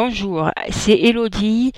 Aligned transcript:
Bonjour, 0.00 0.52
c'est 0.70 0.96
Elodie 0.96 1.72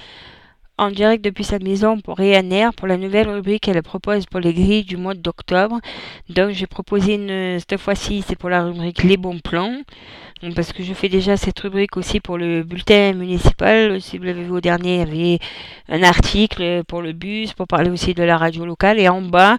en 0.76 0.90
direct 0.90 1.24
depuis 1.24 1.42
sa 1.42 1.58
maison 1.58 1.98
pour 2.00 2.18
Ryanair 2.18 2.74
pour 2.74 2.86
la 2.86 2.98
nouvelle 2.98 3.30
rubrique 3.30 3.62
qu'elle 3.62 3.82
propose 3.82 4.26
pour 4.26 4.40
les 4.40 4.52
grilles 4.52 4.84
du 4.84 4.98
mois 4.98 5.14
d'octobre. 5.14 5.80
Donc 6.28 6.50
j'ai 6.50 6.66
proposé 6.66 7.14
une 7.14 7.58
cette 7.60 7.80
fois-ci 7.80 8.22
c'est 8.28 8.36
pour 8.36 8.50
la 8.50 8.64
rubrique 8.64 9.04
les 9.04 9.16
bons 9.16 9.38
plans. 9.38 9.74
parce 10.54 10.74
que 10.74 10.82
je 10.82 10.92
fais 10.92 11.08
déjà 11.08 11.38
cette 11.38 11.58
rubrique 11.60 11.96
aussi 11.96 12.20
pour 12.20 12.36
le 12.36 12.62
bulletin 12.62 13.14
municipal. 13.14 14.02
Si 14.02 14.18
vous 14.18 14.24
l'avez 14.24 14.44
vu 14.44 14.50
au 14.50 14.60
dernier, 14.60 14.96
il 14.96 14.98
y 14.98 15.02
avait 15.02 15.38
un 15.88 16.02
article 16.02 16.84
pour 16.84 17.00
le 17.00 17.12
bus, 17.12 17.54
pour 17.54 17.66
parler 17.66 17.90
aussi 17.90 18.12
de 18.12 18.22
la 18.22 18.36
radio 18.36 18.66
locale. 18.66 18.98
Et 18.98 19.08
en 19.08 19.22
bas, 19.22 19.56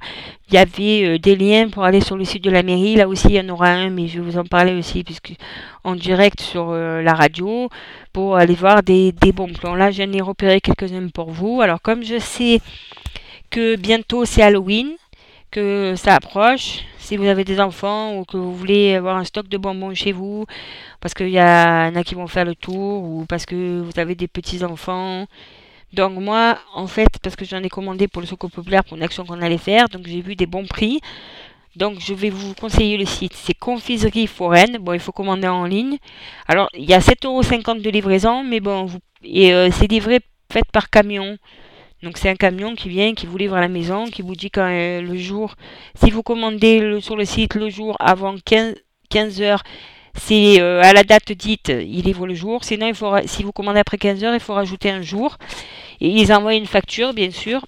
il 0.49 0.55
y 0.55 0.57
avait 0.57 1.05
euh, 1.05 1.19
des 1.19 1.35
liens 1.35 1.69
pour 1.69 1.83
aller 1.83 2.01
sur 2.01 2.17
le 2.17 2.25
site 2.25 2.43
de 2.43 2.49
la 2.49 2.63
mairie. 2.63 2.95
Là 2.95 3.07
aussi, 3.07 3.27
il 3.29 3.35
y 3.35 3.39
en 3.39 3.49
aura 3.49 3.69
un, 3.69 3.89
mais 3.89 4.07
je 4.07 4.19
vais 4.19 4.31
vous 4.31 4.37
en 4.37 4.43
parler 4.43 4.73
aussi, 4.73 5.03
puisque 5.03 5.33
en 5.83 5.95
direct 5.95 6.41
sur 6.41 6.69
euh, 6.71 7.01
la 7.01 7.13
radio, 7.13 7.69
pour 8.13 8.35
aller 8.35 8.55
voir 8.55 8.83
des, 8.83 9.11
des 9.11 9.31
bons 9.31 9.53
plans. 9.53 9.75
Là, 9.75 9.91
j'en 9.91 10.11
ai 10.11 10.21
repéré 10.21 10.61
quelques-uns 10.61 11.07
pour 11.09 11.31
vous. 11.31 11.61
Alors, 11.61 11.81
comme 11.81 12.03
je 12.03 12.19
sais 12.19 12.59
que 13.49 13.75
bientôt 13.75 14.25
c'est 14.25 14.41
Halloween, 14.41 14.95
que 15.52 15.95
ça 15.97 16.16
approche, 16.16 16.79
si 16.97 17.17
vous 17.17 17.25
avez 17.25 17.43
des 17.43 17.59
enfants 17.59 18.17
ou 18.17 18.23
que 18.23 18.38
vous 18.38 18.55
voulez 18.55 18.95
avoir 18.95 19.17
un 19.17 19.25
stock 19.25 19.49
de 19.49 19.57
bonbons 19.57 19.93
chez 19.93 20.13
vous, 20.13 20.45
parce 21.02 21.13
qu'il 21.13 21.29
y 21.29 21.41
en 21.41 21.95
a 21.95 22.03
qui 22.03 22.16
vont 22.16 22.27
faire 22.27 22.45
le 22.45 22.55
tour, 22.55 23.03
ou 23.03 23.25
parce 23.27 23.45
que 23.45 23.81
vous 23.81 23.99
avez 23.99 24.16
des 24.16 24.30
petits-enfants, 24.30 25.25
donc 25.93 26.13
moi, 26.13 26.57
en 26.73 26.88
fait, 26.88 27.09
parce 27.21 27.35
que 27.35 27.43
j'en 27.43 27.61
ai 27.61 27.69
commandé 27.69 28.07
pour 28.07 28.21
le 28.21 28.27
Secours 28.27 28.49
Populaire 28.49 28.85
pour 28.85 28.95
une 28.95 29.03
action 29.03 29.25
qu'on 29.25 29.41
allait 29.41 29.57
faire, 29.57 29.89
donc 29.89 30.07
j'ai 30.07 30.21
vu 30.21 30.35
des 30.38 30.45
bons 30.45 30.66
prix. 30.66 31.02
Donc 31.75 31.99
je 31.99 32.13
vais 32.13 32.30
vous 32.30 32.53
conseiller 32.53 32.98
le 32.98 33.05
site. 33.05 33.34
C'est 33.34 33.53
Confiserie 33.53 34.27
Foraine. 34.27 34.77
Bon, 34.80 34.93
il 34.93 34.99
faut 34.99 35.11
commander 35.11 35.48
en 35.48 35.66
ligne. 35.66 35.97
Alors, 36.47 36.70
il 36.73 36.89
y 36.89 36.94
a 36.94 36.99
7,50€ 36.99 37.81
de 37.81 37.89
livraison, 37.89 38.44
mais 38.44 38.59
bon, 38.59 38.88
et 39.23 39.53
euh, 39.53 39.70
c'est 39.71 39.88
livré 39.88 40.20
fait 40.52 40.66
par 40.71 40.89
camion. 40.89 41.38
Donc 42.03 42.17
c'est 42.17 42.30
un 42.30 42.36
camion 42.36 42.75
qui 42.75 42.89
vient, 42.89 43.14
qui 43.14 43.25
vous 43.25 43.38
livre 43.38 43.55
à 43.55 43.61
la 43.61 43.67
maison, 43.67 44.05
qui 44.05 44.22
vous 44.22 44.36
dit 44.36 44.49
quand 44.49 44.67
euh, 44.67 45.02
le 45.02 45.16
jour, 45.16 45.55
si 45.95 46.09
vous 46.09 46.23
commandez 46.23 46.99
sur 46.99 47.16
le 47.16 47.25
site 47.25 47.55
le 47.55 47.69
jour 47.69 47.95
avant 47.99 48.36
15, 48.44 48.75
15 49.09 49.42
heures, 49.42 49.64
c'est 50.16 50.59
euh, 50.59 50.81
à 50.81 50.94
la 50.94 51.03
date 51.03 51.31
dite, 51.31 51.69
il 51.69 52.03
livre 52.03 52.27
le 52.27 52.33
jour. 52.33 52.64
Sinon, 52.64 52.88
il 52.88 52.95
faut, 52.95 53.14
si 53.25 53.44
vous 53.44 53.52
commandez 53.52 53.80
après 53.80 53.97
15 53.97 54.23
heures, 54.23 54.33
il 54.33 54.39
faut 54.39 54.53
rajouter 54.53 54.89
un 54.89 55.02
jour. 55.02 55.38
Et 56.02 56.09
ils 56.09 56.33
envoient 56.33 56.55
une 56.55 56.66
facture, 56.66 57.14
bien 57.14 57.31
sûr. 57.31 57.66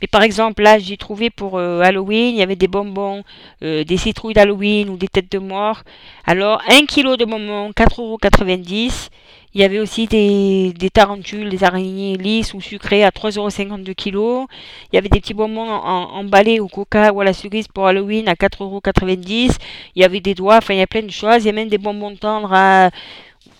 Mais 0.00 0.06
par 0.06 0.22
exemple, 0.22 0.62
là, 0.62 0.78
j'ai 0.78 0.96
trouvé 0.96 1.30
pour 1.30 1.58
euh, 1.58 1.80
Halloween, 1.80 2.34
il 2.34 2.38
y 2.38 2.42
avait 2.42 2.56
des 2.56 2.68
bonbons, 2.68 3.22
euh, 3.62 3.84
des 3.84 3.96
citrouilles 3.96 4.34
d'Halloween 4.34 4.88
ou 4.88 4.96
des 4.96 5.08
têtes 5.08 5.30
de 5.30 5.38
mort. 5.38 5.82
Alors, 6.24 6.62
1 6.68 6.86
kg 6.86 7.16
de 7.16 7.24
bonbons, 7.24 7.70
4,90€. 7.70 9.10
Il 9.52 9.60
y 9.60 9.64
avait 9.64 9.80
aussi 9.80 10.06
des, 10.06 10.72
tarentules, 10.92 11.48
des 11.48 11.64
araignées 11.64 12.16
lisses 12.16 12.54
ou 12.54 12.60
sucrées 12.60 13.02
à 13.02 13.10
3,52€ 13.10 13.94
kg. 13.96 14.46
Il 14.92 14.94
y 14.94 14.98
avait 14.98 15.08
des 15.08 15.20
petits 15.20 15.34
bonbons 15.34 15.68
emballés 15.68 16.60
au 16.60 16.68
coca 16.68 17.12
ou 17.12 17.20
à 17.20 17.24
la 17.24 17.32
cerise 17.32 17.66
pour 17.66 17.88
Halloween 17.88 18.28
à 18.28 18.34
4,90€. 18.34 19.56
Il 19.96 20.02
y 20.02 20.04
avait 20.04 20.20
des 20.20 20.34
doigts, 20.34 20.58
enfin 20.58 20.74
il 20.74 20.78
y 20.78 20.82
a 20.82 20.86
plein 20.86 21.02
de 21.02 21.10
choses. 21.10 21.42
Il 21.42 21.46
y 21.46 21.48
a 21.48 21.52
même 21.52 21.68
des 21.68 21.78
bonbons 21.78 22.14
tendres 22.14 22.52
à 22.52 22.90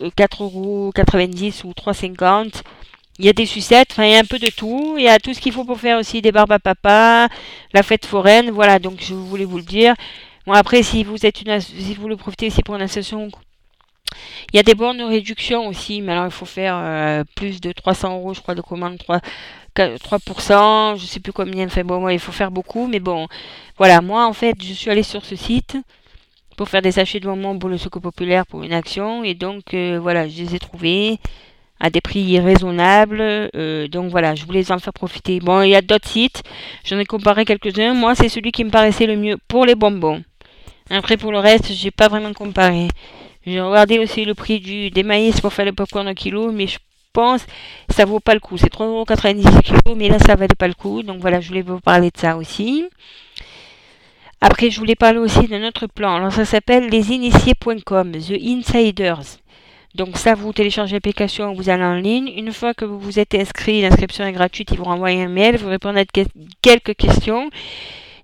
4,90€ 0.00 1.64
euh, 1.64 1.68
ou 1.68 1.72
3,50€. 1.72 2.62
Il 3.20 3.26
y 3.26 3.28
a 3.28 3.34
des 3.34 3.46
sucettes, 3.46 3.88
enfin 3.92 4.04
il 4.04 4.12
y 4.12 4.14
a 4.16 4.18
un 4.18 4.24
peu 4.24 4.38
de 4.38 4.48
tout. 4.48 4.96
Il 4.98 5.04
y 5.04 5.08
a 5.08 5.18
tout 5.18 5.34
ce 5.34 5.40
qu'il 5.40 5.52
faut 5.52 5.64
pour 5.64 5.78
faire 5.78 5.98
aussi 5.98 6.22
des 6.22 6.32
barbes 6.32 6.52
à 6.52 6.58
papa, 6.58 7.28
la 7.74 7.82
fête 7.82 8.06
foraine, 8.06 8.50
voilà, 8.50 8.78
donc 8.78 8.98
je 9.00 9.14
voulais 9.14 9.44
vous 9.44 9.58
le 9.58 9.62
dire. 9.62 9.94
Bon 10.46 10.54
après 10.54 10.82
si 10.82 11.04
vous 11.04 11.26
êtes 11.26 11.42
une 11.42 11.60
si 11.60 11.94
vous 11.94 12.08
le 12.08 12.16
profitez 12.16 12.46
aussi 12.46 12.62
pour 12.62 12.76
une 12.76 12.82
association 12.82 13.30
il 14.52 14.56
y 14.56 14.58
a 14.58 14.62
des 14.62 14.74
bornes 14.74 14.98
de 14.98 15.04
réduction 15.04 15.66
aussi, 15.68 16.02
mais 16.02 16.12
alors 16.12 16.24
il 16.26 16.30
faut 16.30 16.46
faire 16.46 16.74
euh, 16.76 17.24
plus 17.36 17.60
de 17.60 17.72
300 17.72 18.16
euros, 18.16 18.34
je 18.34 18.40
crois, 18.40 18.54
de 18.54 18.60
commande 18.60 18.98
3, 18.98 19.20
3%, 19.76 20.98
je 20.98 21.06
sais 21.06 21.20
plus 21.20 21.32
combien, 21.32 21.66
enfin 21.66 21.84
bon, 21.84 22.00
moi, 22.00 22.12
il 22.12 22.18
faut 22.18 22.32
faire 22.32 22.50
beaucoup, 22.50 22.86
mais 22.88 23.00
bon, 23.00 23.28
voilà, 23.78 24.00
moi 24.00 24.26
en 24.26 24.32
fait, 24.32 24.56
je 24.60 24.72
suis 24.72 24.90
allée 24.90 25.04
sur 25.04 25.24
ce 25.24 25.36
site 25.36 25.76
pour 26.56 26.68
faire 26.68 26.82
des 26.82 26.92
sachets 26.92 27.20
de 27.20 27.28
moments 27.28 27.56
pour 27.58 27.68
le 27.68 27.78
Secours 27.78 28.02
Populaire 28.02 28.46
pour 28.46 28.62
une 28.62 28.72
action, 28.72 29.22
et 29.24 29.34
donc 29.34 29.74
euh, 29.74 29.98
voilà, 30.00 30.28
je 30.28 30.42
les 30.42 30.54
ai 30.56 30.58
trouvés 30.58 31.18
à 31.80 31.90
des 31.90 32.00
prix 32.00 32.38
raisonnables, 32.38 33.20
euh, 33.20 33.88
donc 33.88 34.10
voilà, 34.10 34.34
je 34.34 34.44
voulais 34.44 34.70
en 34.70 34.78
faire 34.78 34.92
profiter. 34.92 35.40
Bon, 35.40 35.62
il 35.62 35.70
y 35.70 35.74
a 35.74 35.82
d'autres 35.82 36.08
sites, 36.08 36.42
j'en 36.84 36.98
ai 36.98 37.06
comparé 37.06 37.44
quelques-uns, 37.44 37.94
moi 37.94 38.14
c'est 38.14 38.28
celui 38.28 38.52
qui 38.52 38.64
me 38.64 38.70
paraissait 38.70 39.06
le 39.06 39.16
mieux 39.16 39.38
pour 39.48 39.64
les 39.64 39.74
bonbons. 39.74 40.22
Après 40.90 41.16
pour 41.16 41.32
le 41.32 41.38
reste, 41.38 41.72
j'ai 41.72 41.90
pas 41.90 42.08
vraiment 42.08 42.32
comparé. 42.32 42.88
J'ai 43.46 43.60
regardé 43.60 43.98
aussi 43.98 44.24
le 44.24 44.34
prix 44.34 44.60
du, 44.60 44.90
des 44.90 45.02
maïs 45.02 45.40
pour 45.40 45.52
faire 45.52 45.64
le 45.64 45.72
popcorn 45.72 46.06
au 46.08 46.14
kilo, 46.14 46.52
mais 46.52 46.66
je 46.66 46.78
pense 47.12 47.46
que 47.88 47.94
ça 47.94 48.04
vaut 48.04 48.20
pas 48.20 48.34
le 48.34 48.40
coup. 48.40 48.58
C'est 48.58 48.72
3,90€ 48.72 49.62
kilo, 49.62 49.96
mais 49.96 50.08
là 50.08 50.18
ça 50.18 50.34
valait 50.34 50.54
pas 50.58 50.68
le 50.68 50.74
coup. 50.74 51.02
Donc 51.02 51.20
voilà, 51.20 51.40
je 51.40 51.48
voulais 51.48 51.62
vous 51.62 51.80
parler 51.80 52.10
de 52.10 52.18
ça 52.18 52.36
aussi. 52.36 52.84
Après, 54.42 54.70
je 54.70 54.78
voulais 54.78 54.94
parler 54.94 55.18
aussi 55.18 55.46
d'un 55.48 55.66
autre 55.66 55.86
plan. 55.86 56.16
Alors 56.16 56.32
ça 56.32 56.44
s'appelle 56.44 56.88
lesinitiés.com, 56.88 58.12
The 58.12 58.32
Insiders. 58.42 59.39
Donc 59.94 60.16
ça, 60.16 60.34
vous 60.34 60.52
téléchargez 60.52 60.94
l'application, 60.94 61.52
vous 61.52 61.68
allez 61.68 61.82
en 61.82 61.96
ligne. 61.96 62.32
Une 62.36 62.52
fois 62.52 62.74
que 62.74 62.84
vous 62.84 62.98
vous 62.98 63.18
êtes 63.18 63.34
inscrit, 63.34 63.82
l'inscription 63.82 64.24
est 64.24 64.32
gratuite, 64.32 64.70
ils 64.70 64.78
vous 64.78 64.84
renvoient 64.84 65.08
un 65.08 65.28
mail, 65.28 65.56
vous 65.56 65.68
répondez 65.68 66.00
à 66.00 66.22
quelques 66.62 66.94
questions. 66.94 67.50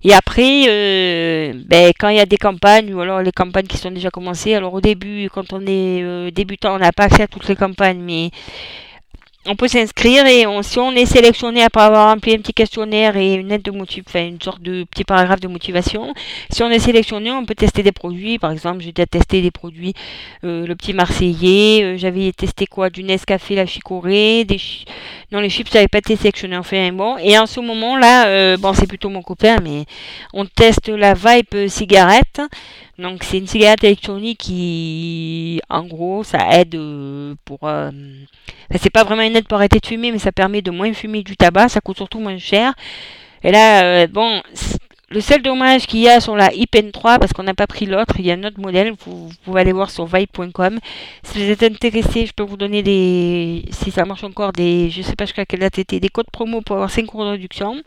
Et 0.03 0.13
après, 0.13 0.65
euh, 0.69 1.53
ben, 1.65 1.91
quand 1.99 2.09
il 2.09 2.17
y 2.17 2.19
a 2.21 2.25
des 2.25 2.37
campagnes, 2.37 2.93
ou 2.93 3.01
alors 3.01 3.21
les 3.21 3.31
campagnes 3.31 3.65
qui 3.65 3.77
sont 3.77 3.91
déjà 3.91 4.09
commencées, 4.09 4.53
alors 4.53 4.73
au 4.73 4.81
début, 4.81 5.29
quand 5.33 5.51
on 5.51 5.61
est 5.61 6.01
euh, 6.03 6.31
débutant, 6.31 6.75
on 6.75 6.79
n'a 6.79 6.93
pas 6.93 7.05
accès 7.05 7.23
à 7.23 7.27
toutes 7.27 7.47
les 7.49 7.55
campagnes, 7.55 7.99
mais 7.99 8.29
on 9.47 9.55
peut 9.55 9.67
s'inscrire 9.67 10.25
et 10.25 10.45
si 10.61 10.79
on 10.79 10.91
est 10.91 11.05
sélectionné 11.05 11.63
après 11.63 11.81
avoir 11.81 12.09
rempli 12.11 12.33
un 12.33 12.37
petit 12.37 12.53
questionnaire 12.53 13.15
et 13.15 13.35
une 13.35 13.51
aide 13.51 13.61
de 13.61 13.71
enfin 13.71 14.25
une 14.25 14.41
sorte 14.41 14.61
de 14.61 14.83
petit 14.83 15.03
paragraphe 15.03 15.39
de 15.39 15.47
motivation, 15.47 16.13
si 16.49 16.63
on 16.63 16.69
est 16.69 16.79
sélectionné, 16.79 17.31
on 17.31 17.45
peut 17.45 17.55
tester 17.55 17.83
des 17.83 17.91
produits. 17.91 18.39
Par 18.39 18.51
exemple, 18.51 18.81
j'ai 18.81 18.93
testé 18.93 19.41
des 19.41 19.51
produits, 19.51 19.93
euh, 20.43 20.67
le 20.67 20.75
petit 20.75 20.93
Marseillais, 20.93 21.83
euh, 21.83 21.97
j'avais 21.97 22.31
testé 22.31 22.65
quoi, 22.65 22.89
du 22.89 23.03
Nescafé, 23.03 23.55
la 23.55 23.65
chicorée, 23.65 24.43
des 24.43 24.59
non 25.31 25.39
les 25.39 25.49
chips, 25.49 25.71
j'avais 25.71 25.87
pas 25.87 25.99
été 25.99 26.15
sélectionné. 26.15 26.57
Enfin 26.57 26.91
bon, 26.91 27.17
et 27.17 27.37
en 27.37 27.45
ce 27.45 27.59
moment 27.59 27.97
là, 27.97 28.27
euh, 28.27 28.57
bon 28.57 28.73
c'est 28.73 28.87
plutôt 28.87 29.09
mon 29.09 29.21
copain, 29.21 29.57
mais 29.63 29.85
on 30.33 30.45
teste 30.45 30.89
la 30.89 31.13
Vibe 31.13 31.67
cigarette. 31.67 32.26
Donc 32.97 33.23
c'est 33.23 33.37
une 33.37 33.47
cigarette 33.47 33.83
électronique 33.83 34.39
qui, 34.39 35.61
en 35.69 35.83
gros, 35.85 36.23
ça 36.23 36.39
aide 36.51 36.75
euh, 36.75 37.35
pour... 37.45 37.59
Euh, 37.63 37.91
c'est 38.79 38.89
pas 38.89 39.03
vraiment 39.03 39.21
une 39.23 39.35
aide 39.35 39.47
pour 39.47 39.57
arrêter 39.57 39.79
de 39.79 39.85
fumer, 39.85 40.11
mais 40.11 40.19
ça 40.19 40.31
permet 40.31 40.61
de 40.61 40.71
moins 40.71 40.93
fumer 40.93 41.23
du 41.23 41.37
tabac, 41.37 41.69
ça 41.69 41.81
coûte 41.81 41.97
surtout 41.97 42.19
moins 42.19 42.37
cher. 42.37 42.73
Et 43.43 43.51
là, 43.51 43.83
euh, 43.83 44.07
bon, 44.07 44.41
le 45.09 45.21
seul 45.21 45.41
dommage 45.41 45.87
qu'il 45.87 46.01
y 46.01 46.09
a 46.09 46.19
sur 46.19 46.35
la 46.35 46.53
IPN 46.53 46.91
3, 46.91 47.17
parce 47.17 47.31
qu'on 47.31 47.43
n'a 47.43 47.53
pas 47.53 47.65
pris 47.65 47.85
l'autre, 47.85 48.15
il 48.19 48.25
y 48.25 48.31
a 48.31 48.33
un 48.33 48.43
autre 48.43 48.59
modèle, 48.59 48.91
vous, 49.05 49.29
vous 49.29 49.33
pouvez 49.45 49.61
aller 49.61 49.71
voir 49.71 49.89
sur 49.89 50.05
vibe.com. 50.05 50.79
Si 51.23 51.45
vous 51.45 51.49
êtes 51.49 51.63
intéressé, 51.63 52.25
je 52.25 52.33
peux 52.33 52.43
vous 52.43 52.57
donner 52.57 52.83
des, 52.83 53.63
si 53.71 53.89
ça 53.89 54.03
marche 54.03 54.25
encore, 54.25 54.51
des, 54.51 54.89
je 54.89 55.01
sais 55.01 55.15
pas 55.15 55.23
jusqu'à 55.23 55.45
quelle 55.45 55.61
date 55.61 55.79
était, 55.79 56.01
des 56.01 56.09
codes 56.09 56.29
promo 56.29 56.59
pour 56.59 56.75
avoir 56.75 56.91
5 56.91 57.05
euros 57.05 57.23
de 57.23 57.29
réduction. 57.29 57.81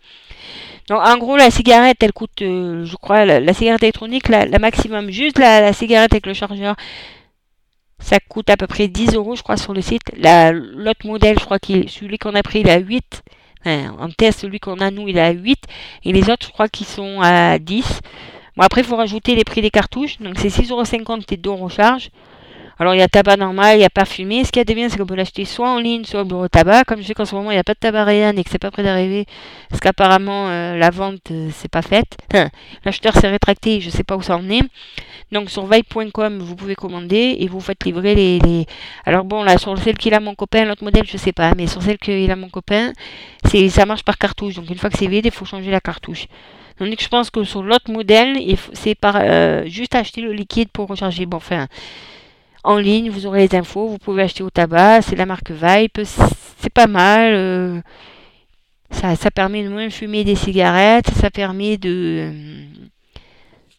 Donc 0.89 1.01
en 1.07 1.19
gros, 1.19 1.37
la 1.37 1.51
cigarette, 1.51 1.99
elle 2.03 2.15
coûte, 2.15 2.41
euh, 2.41 2.87
je 2.87 2.97
crois, 2.97 3.27
la, 3.27 3.53
cigarette 3.53 3.83
électronique, 3.83 4.29
la, 4.29 4.47
maximum, 4.59 5.11
juste 5.11 5.39
la, 5.39 5.75
cigarette 5.75 6.15
avec 6.15 6.25
le 6.27 6.33
chargeur, 6.33 6.75
ça 7.99 8.17
coûte 8.31 8.49
à 8.49 8.57
peu 8.57 8.67
près 8.67 8.89
10 8.89 9.15
euros, 9.15 9.37
je 9.37 9.43
crois, 9.43 9.59
sur 9.59 9.75
le 9.75 9.83
site. 9.83 10.03
L'autre 10.17 11.07
modèle, 11.07 11.39
je 11.39 11.45
crois, 11.45 11.59
qu'il, 11.59 11.91
celui 11.91 12.17
qu'on 12.17 12.35
a 12.35 12.43
pris, 12.43 12.61
il 12.61 12.71
a 12.71 12.79
8 12.79 13.23
en 13.65 14.09
test, 14.17 14.41
celui 14.41 14.61
qu'on 14.61 14.79
a, 14.79 14.91
nous, 14.91 15.09
il 15.09 15.17
est 15.19 15.21
à 15.21 15.31
8. 15.31 15.59
Et 16.05 16.13
les 16.13 16.31
autres, 16.31 16.47
je 16.47 16.53
crois 16.53 16.69
qu'ils 16.69 16.87
sont 16.87 17.21
à 17.21 17.59
10. 17.59 18.01
Bon, 18.57 18.63
après, 18.63 18.81
il 18.81 18.87
faut 18.87 18.97
rajouter 18.97 19.35
les 19.35 19.45
prix 19.45 19.63
des 19.63 19.71
cartouches. 19.71 20.19
Donc, 20.19 20.39
c'est 20.39 20.49
6,50€ 20.49 21.33
et 21.33 21.37
2€ 21.37 21.51
recharge. 21.51 22.11
Alors, 22.81 22.95
il 22.95 22.99
y 22.99 23.03
a 23.03 23.09
tabac 23.09 23.37
normal, 23.37 23.77
il 23.77 23.83
y 23.83 23.85
a 23.85 23.91
parfumé. 23.91 24.43
Ce 24.43 24.51
qui 24.51 24.59
est 24.59 24.75
bien, 24.75 24.89
c'est 24.89 24.97
qu'on 24.97 25.05
peut 25.05 25.15
l'acheter 25.15 25.45
soit 25.45 25.69
en 25.69 25.79
ligne, 25.79 26.05
soit 26.05 26.23
au 26.23 26.25
bureau 26.25 26.49
tabac. 26.49 26.85
Comme 26.85 27.03
je 27.03 27.07
sais 27.07 27.13
qu'en 27.13 27.27
ce 27.27 27.35
moment, 27.35 27.51
il 27.51 27.55
n'y 27.55 27.61
a 27.61 27.63
pas 27.63 27.75
de 27.75 27.79
tabac 27.79 28.05
réel 28.05 28.39
et 28.39 28.43
que 28.43 28.49
c'est 28.49 28.59
pas 28.59 28.71
prêt 28.71 28.83
d'arriver, 28.83 29.27
parce 29.69 29.81
qu'apparemment, 29.83 30.49
euh, 30.49 30.79
la 30.79 30.89
vente, 30.89 31.31
euh, 31.31 31.51
c'est 31.53 31.71
pas 31.71 31.83
faite. 31.83 32.17
L'acheteur 32.87 33.15
s'est 33.15 33.29
rétracté, 33.29 33.83
je 33.83 33.91
sais 33.91 34.03
pas 34.03 34.17
où 34.17 34.23
ça 34.23 34.35
en 34.35 34.49
est. 34.49 34.63
Donc, 35.31 35.51
sur 35.51 35.67
vibe.com, 35.67 36.39
vous 36.39 36.57
pouvez 36.57 36.75
commander 36.75 37.37
et 37.39 37.49
vous 37.49 37.61
faites 37.61 37.85
livrer 37.85 38.15
les, 38.15 38.67
Alors, 39.05 39.25
bon, 39.27 39.43
là, 39.43 39.59
sur 39.59 39.77
celle 39.77 39.99
qu'il 39.99 40.15
a 40.15 40.21
mon 40.21 40.35
copain, 40.35 40.65
l'autre 40.65 40.83
modèle, 40.83 41.05
je 41.07 41.19
sais 41.19 41.33
pas, 41.33 41.53
mais 41.55 41.67
sur 41.67 41.83
celle 41.83 41.99
qu'il 41.99 42.31
a 42.31 42.37
mon 42.37 42.49
copain, 42.49 42.95
ça 43.45 43.85
marche 43.85 44.05
par 44.05 44.17
cartouche. 44.17 44.55
Donc, 44.55 44.71
une 44.71 44.79
fois 44.79 44.89
que 44.89 44.97
c'est 44.97 45.07
vide, 45.07 45.27
il 45.27 45.33
faut 45.33 45.45
changer 45.45 45.71
la 45.71 45.81
cartouche. 45.81 46.29
Donc, 46.79 46.97
je 46.99 47.09
pense 47.09 47.29
que 47.29 47.45
sur 47.45 47.63
l'autre 47.63 47.91
modèle, 47.91 48.39
c'est 48.73 48.95
par 48.95 49.19
euh, 49.21 49.67
juste 49.67 49.95
acheter 49.95 50.23
le 50.23 50.33
liquide 50.33 50.71
pour 50.73 50.89
recharger. 50.89 51.27
Bon, 51.27 51.37
enfin 51.37 51.67
en 52.65 52.77
ligne, 52.77 53.11
vous 53.11 53.27
aurez 53.27 53.47
les 53.47 53.57
infos, 53.57 53.89
vous 53.89 53.99
pouvez 53.99 54.23
acheter 54.23 54.43
au 54.43 54.51
tabac, 54.51 55.03
c'est 55.03 55.17
la 55.17 55.27
marque 55.27 55.51
Vipe, 55.51 56.01
c'est 56.05 56.73
pas 56.73 56.87
mal. 56.87 57.33
Euh, 57.35 57.81
ça, 58.91 59.17
ça, 59.17 59.31
permet 59.31 59.63
de 59.63 59.69
moins 59.69 59.89
fumer 59.89 60.25
des 60.25 60.35
cigarettes, 60.35 61.11
ça 61.11 61.31
permet 61.31 61.77
de... 61.77 62.31
Euh, 62.31 62.65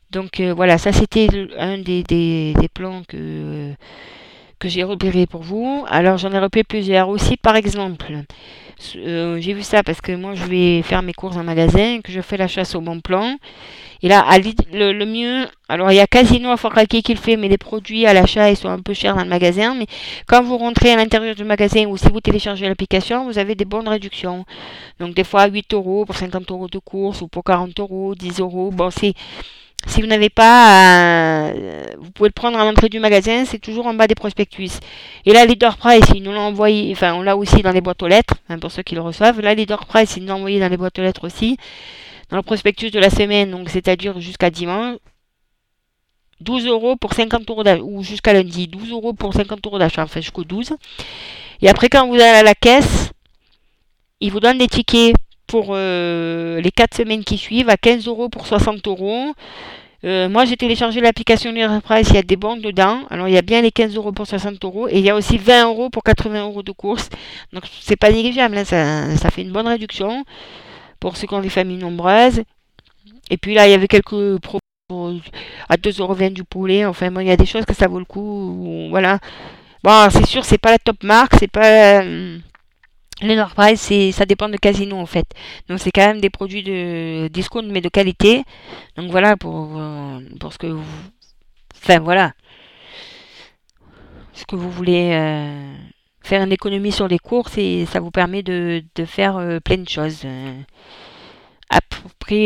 donc 0.09 0.39
euh, 0.39 0.53
voilà, 0.53 0.77
ça 0.77 0.91
c'était 0.91 1.27
un 1.57 1.77
des, 1.77 2.53
plans 2.73 3.03
que, 3.07 3.73
que 4.61 4.69
j'ai 4.69 4.83
repéré 4.83 5.25
pour 5.25 5.41
vous. 5.41 5.83
Alors 5.89 6.17
j'en 6.17 6.31
ai 6.31 6.39
repéré 6.39 6.63
plusieurs 6.63 7.09
aussi, 7.09 7.35
par 7.35 7.55
exemple. 7.55 8.13
Euh, 8.95 9.39
j'ai 9.39 9.53
vu 9.53 9.63
ça 9.63 9.83
parce 9.83 10.01
que 10.01 10.11
moi 10.13 10.33
je 10.33 10.43
vais 10.45 10.81
faire 10.81 11.01
mes 11.03 11.13
courses 11.13 11.35
en 11.35 11.43
magasin, 11.43 11.99
que 12.03 12.11
je 12.11 12.21
fais 12.21 12.37
la 12.37 12.47
chasse 12.47 12.75
au 12.75 12.81
bon 12.81 12.99
plan. 13.01 13.37
Et 14.03 14.07
là, 14.07 14.25
le, 14.73 15.05
mieux, 15.05 15.47
alors 15.69 15.91
il 15.91 15.95
y 15.95 15.99
a 15.99 16.07
Casino 16.07 16.49
à 16.49 16.57
Fort 16.57 16.73
qui 16.89 17.13
le 17.13 17.19
fait, 17.19 17.37
mais 17.37 17.47
les 17.47 17.59
produits 17.59 18.07
à 18.07 18.13
l'achat 18.13 18.49
ils 18.49 18.57
sont 18.57 18.69
un 18.69 18.79
peu 18.79 18.93
chers 18.93 19.15
dans 19.15 19.23
le 19.23 19.29
magasin. 19.29 19.75
Mais 19.75 19.87
quand 20.27 20.43
vous 20.43 20.57
rentrez 20.57 20.91
à 20.91 20.95
l'intérieur 20.95 21.35
du 21.35 21.43
magasin 21.43 21.85
ou 21.85 21.97
si 21.97 22.07
vous 22.09 22.21
téléchargez 22.21 22.67
l'application, 22.67 23.25
vous 23.25 23.37
avez 23.39 23.55
des 23.55 23.65
bonnes 23.65 23.87
réductions. 23.87 24.45
Donc 24.99 25.15
des 25.15 25.23
fois 25.23 25.47
8 25.47 25.73
euros 25.73 26.05
pour 26.05 26.15
50 26.15 26.49
euros 26.51 26.67
de 26.67 26.79
course 26.79 27.21
ou 27.21 27.27
pour 27.27 27.43
40 27.43 27.79
euros, 27.79 28.15
10 28.15 28.39
euros. 28.39 28.71
Bon, 28.71 28.89
c'est 28.89 29.13
si 29.87 30.01
vous 30.01 30.07
n'avez 30.07 30.29
pas, 30.29 31.49
euh, 31.49 31.83
vous 31.99 32.11
pouvez 32.11 32.29
le 32.29 32.33
prendre 32.33 32.57
à 32.57 32.63
l'entrée 32.63 32.89
du 32.89 32.99
magasin, 32.99 33.45
c'est 33.45 33.59
toujours 33.59 33.87
en 33.87 33.93
bas 33.93 34.07
des 34.07 34.15
prospectus. 34.15 34.79
Et 35.25 35.33
là, 35.33 35.45
Leader 35.45 35.77
Price, 35.77 36.05
ils 36.15 36.21
nous 36.21 36.31
l'ont 36.31 36.41
envoyé, 36.41 36.91
enfin, 36.91 37.13
on 37.13 37.21
l'a 37.21 37.35
aussi 37.35 37.61
dans 37.61 37.71
les 37.71 37.81
boîtes 37.81 38.01
aux 38.03 38.07
lettres, 38.07 38.35
hein, 38.49 38.59
pour 38.59 38.71
ceux 38.71 38.83
qui 38.83 38.95
le 38.95 39.01
reçoivent. 39.01 39.41
Là, 39.41 39.53
Leader 39.53 39.85
Price, 39.85 40.17
ils 40.17 40.23
nous 40.23 40.29
l'ont 40.29 40.35
envoyé 40.35 40.59
dans 40.59 40.69
les 40.69 40.77
boîtes 40.77 40.97
aux 40.99 41.01
lettres 41.01 41.25
aussi, 41.25 41.57
dans 42.29 42.37
le 42.37 42.43
prospectus 42.43 42.91
de 42.91 42.99
la 42.99 43.09
semaine, 43.09 43.51
donc 43.51 43.69
c'est-à-dire 43.69 44.19
jusqu'à 44.19 44.49
dimanche. 44.49 44.97
12 46.41 46.65
euros 46.65 46.95
pour 46.95 47.13
50 47.13 47.49
euros 47.49 47.63
d'achat, 47.63 47.83
ou 47.83 48.03
jusqu'à 48.03 48.33
lundi, 48.33 48.67
12 48.67 48.91
euros 48.91 49.13
pour 49.13 49.33
50 49.33 49.65
euros 49.65 49.79
d'achat, 49.79 50.03
enfin 50.03 50.21
jusqu'au 50.21 50.43
12. 50.43 50.73
Et 51.61 51.69
après, 51.69 51.89
quand 51.89 52.07
vous 52.07 52.15
allez 52.15 52.23
à 52.23 52.43
la 52.43 52.55
caisse, 52.55 53.11
ils 54.19 54.31
vous 54.31 54.39
donnent 54.39 54.57
des 54.57 54.67
tickets 54.67 55.13
pour 55.51 55.71
euh, 55.71 56.61
les 56.61 56.71
4 56.71 56.95
semaines 56.95 57.25
qui 57.25 57.37
suivent 57.37 57.67
à 57.67 57.75
15 57.75 58.07
euros 58.07 58.29
pour 58.29 58.47
60 58.47 58.87
euros. 58.87 59.33
Euh, 60.05 60.29
moi, 60.29 60.45
j'ai 60.45 60.55
téléchargé 60.55 61.01
l'application 61.01 61.53
Price, 61.83 62.07
il 62.09 62.15
y 62.15 62.19
a 62.19 62.23
des 62.23 62.37
bons 62.37 62.55
dedans. 62.55 63.01
Alors, 63.09 63.27
il 63.27 63.33
y 63.33 63.37
a 63.37 63.41
bien 63.41 63.61
les 63.61 63.71
15 63.71 63.93
euros 63.97 64.13
pour 64.13 64.25
60 64.25 64.63
euros 64.63 64.87
et 64.87 64.99
il 64.99 65.03
y 65.03 65.09
a 65.09 65.15
aussi 65.15 65.37
20 65.37 65.65
euros 65.65 65.89
pour 65.89 66.03
80 66.03 66.43
euros 66.43 66.63
de 66.63 66.71
course. 66.71 67.09
Donc, 67.51 67.63
c'est 67.81 67.97
pas 67.97 68.11
négligeable, 68.11 68.57
hein. 68.57 68.63
ça, 69.17 69.29
fait 69.29 69.41
une 69.41 69.51
bonne 69.51 69.67
réduction 69.67 70.23
pour 71.01 71.17
ceux 71.17 71.27
qui 71.27 71.33
ont 71.33 71.41
des 71.41 71.49
familles 71.49 71.79
nombreuses. 71.79 72.43
Et 73.29 73.35
puis 73.35 73.53
là, 73.53 73.67
il 73.67 73.71
y 73.71 73.73
avait 73.73 73.89
quelques 73.89 74.39
propos 74.39 74.59
à 75.67 75.75
2,20 75.75 76.01
euros 76.01 76.15
du 76.29 76.45
poulet. 76.45 76.85
Enfin, 76.85 77.11
bon, 77.11 77.19
il 77.19 77.27
y 77.27 77.31
a 77.31 77.37
des 77.37 77.45
choses 77.45 77.65
que 77.65 77.75
ça 77.75 77.89
vaut 77.89 77.99
le 77.99 78.05
coup. 78.05 78.87
Voilà. 78.89 79.19
Bon, 79.83 80.07
c'est 80.11 80.25
sûr, 80.25 80.45
c'est 80.45 80.57
pas 80.57 80.71
la 80.71 80.79
top 80.79 81.03
marque, 81.03 81.33
c'est 81.37 81.51
pas. 81.51 82.03
Euh, 82.03 82.39
les 83.21 83.43
Price, 83.55 83.81
c'est, 83.81 84.11
ça 84.11 84.25
dépend 84.25 84.49
de 84.49 84.57
Casino 84.57 84.97
en 84.97 85.05
fait. 85.05 85.25
Donc 85.67 85.79
c'est 85.79 85.91
quand 85.91 86.05
même 86.05 86.21
des 86.21 86.29
produits 86.29 86.63
de 86.63 87.27
discount 87.27 87.67
mais 87.69 87.81
de 87.81 87.89
qualité. 87.89 88.43
Donc 88.95 89.11
voilà 89.11 89.37
pour, 89.37 89.77
euh, 89.77 90.19
pour 90.39 90.53
ce 90.53 90.57
que 90.57 90.67
vous... 90.67 90.83
Enfin 91.75 91.99
voilà. 91.99 92.33
Ce 94.33 94.45
que 94.45 94.55
vous 94.55 94.71
voulez 94.71 95.11
euh, 95.13 95.73
faire 96.23 96.43
une 96.43 96.51
économie 96.51 96.91
sur 96.91 97.07
les 97.07 97.19
courses 97.19 97.57
et 97.57 97.85
ça 97.85 97.99
vous 97.99 98.11
permet 98.11 98.43
de, 98.43 98.83
de 98.95 99.05
faire 99.05 99.37
euh, 99.37 99.59
plein 99.59 99.77
de 99.77 99.89
choses. 99.89 100.25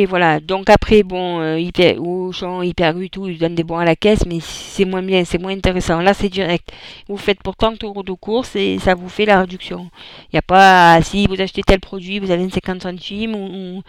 Voilà. 0.07 0.39
Donc 0.39 0.69
après, 0.69 1.03
bon, 1.03 1.55
hyper, 1.57 2.01
Auchan, 2.01 2.61
Hyper 2.61 2.97
U, 2.97 3.09
tout, 3.09 3.27
ils 3.27 3.37
donnent 3.37 3.55
des 3.55 3.63
bons 3.63 3.77
à 3.77 3.85
la 3.85 3.95
caisse, 3.95 4.25
mais 4.25 4.39
c'est 4.41 4.85
moins 4.85 5.01
bien, 5.01 5.23
c'est 5.25 5.37
moins 5.37 5.53
intéressant. 5.53 6.01
Là, 6.01 6.13
c'est 6.13 6.29
direct. 6.29 6.69
Vous 7.07 7.17
faites 7.17 7.41
pour 7.43 7.55
30 7.55 7.83
euros 7.83 8.03
de 8.03 8.13
course 8.13 8.55
et 8.55 8.79
ça 8.79 8.95
vous 8.95 9.09
fait 9.09 9.25
la 9.25 9.41
réduction. 9.41 9.89
Il 10.25 10.35
n'y 10.35 10.39
a 10.39 10.41
pas, 10.41 11.01
si 11.01 11.27
vous 11.27 11.39
achetez 11.41 11.61
tel 11.63 11.79
produit, 11.79 12.19
vous 12.19 12.31
avez 12.31 12.43
une 12.43 12.51
50 12.51 12.83
centimes 12.83 13.35
ou, 13.35 13.83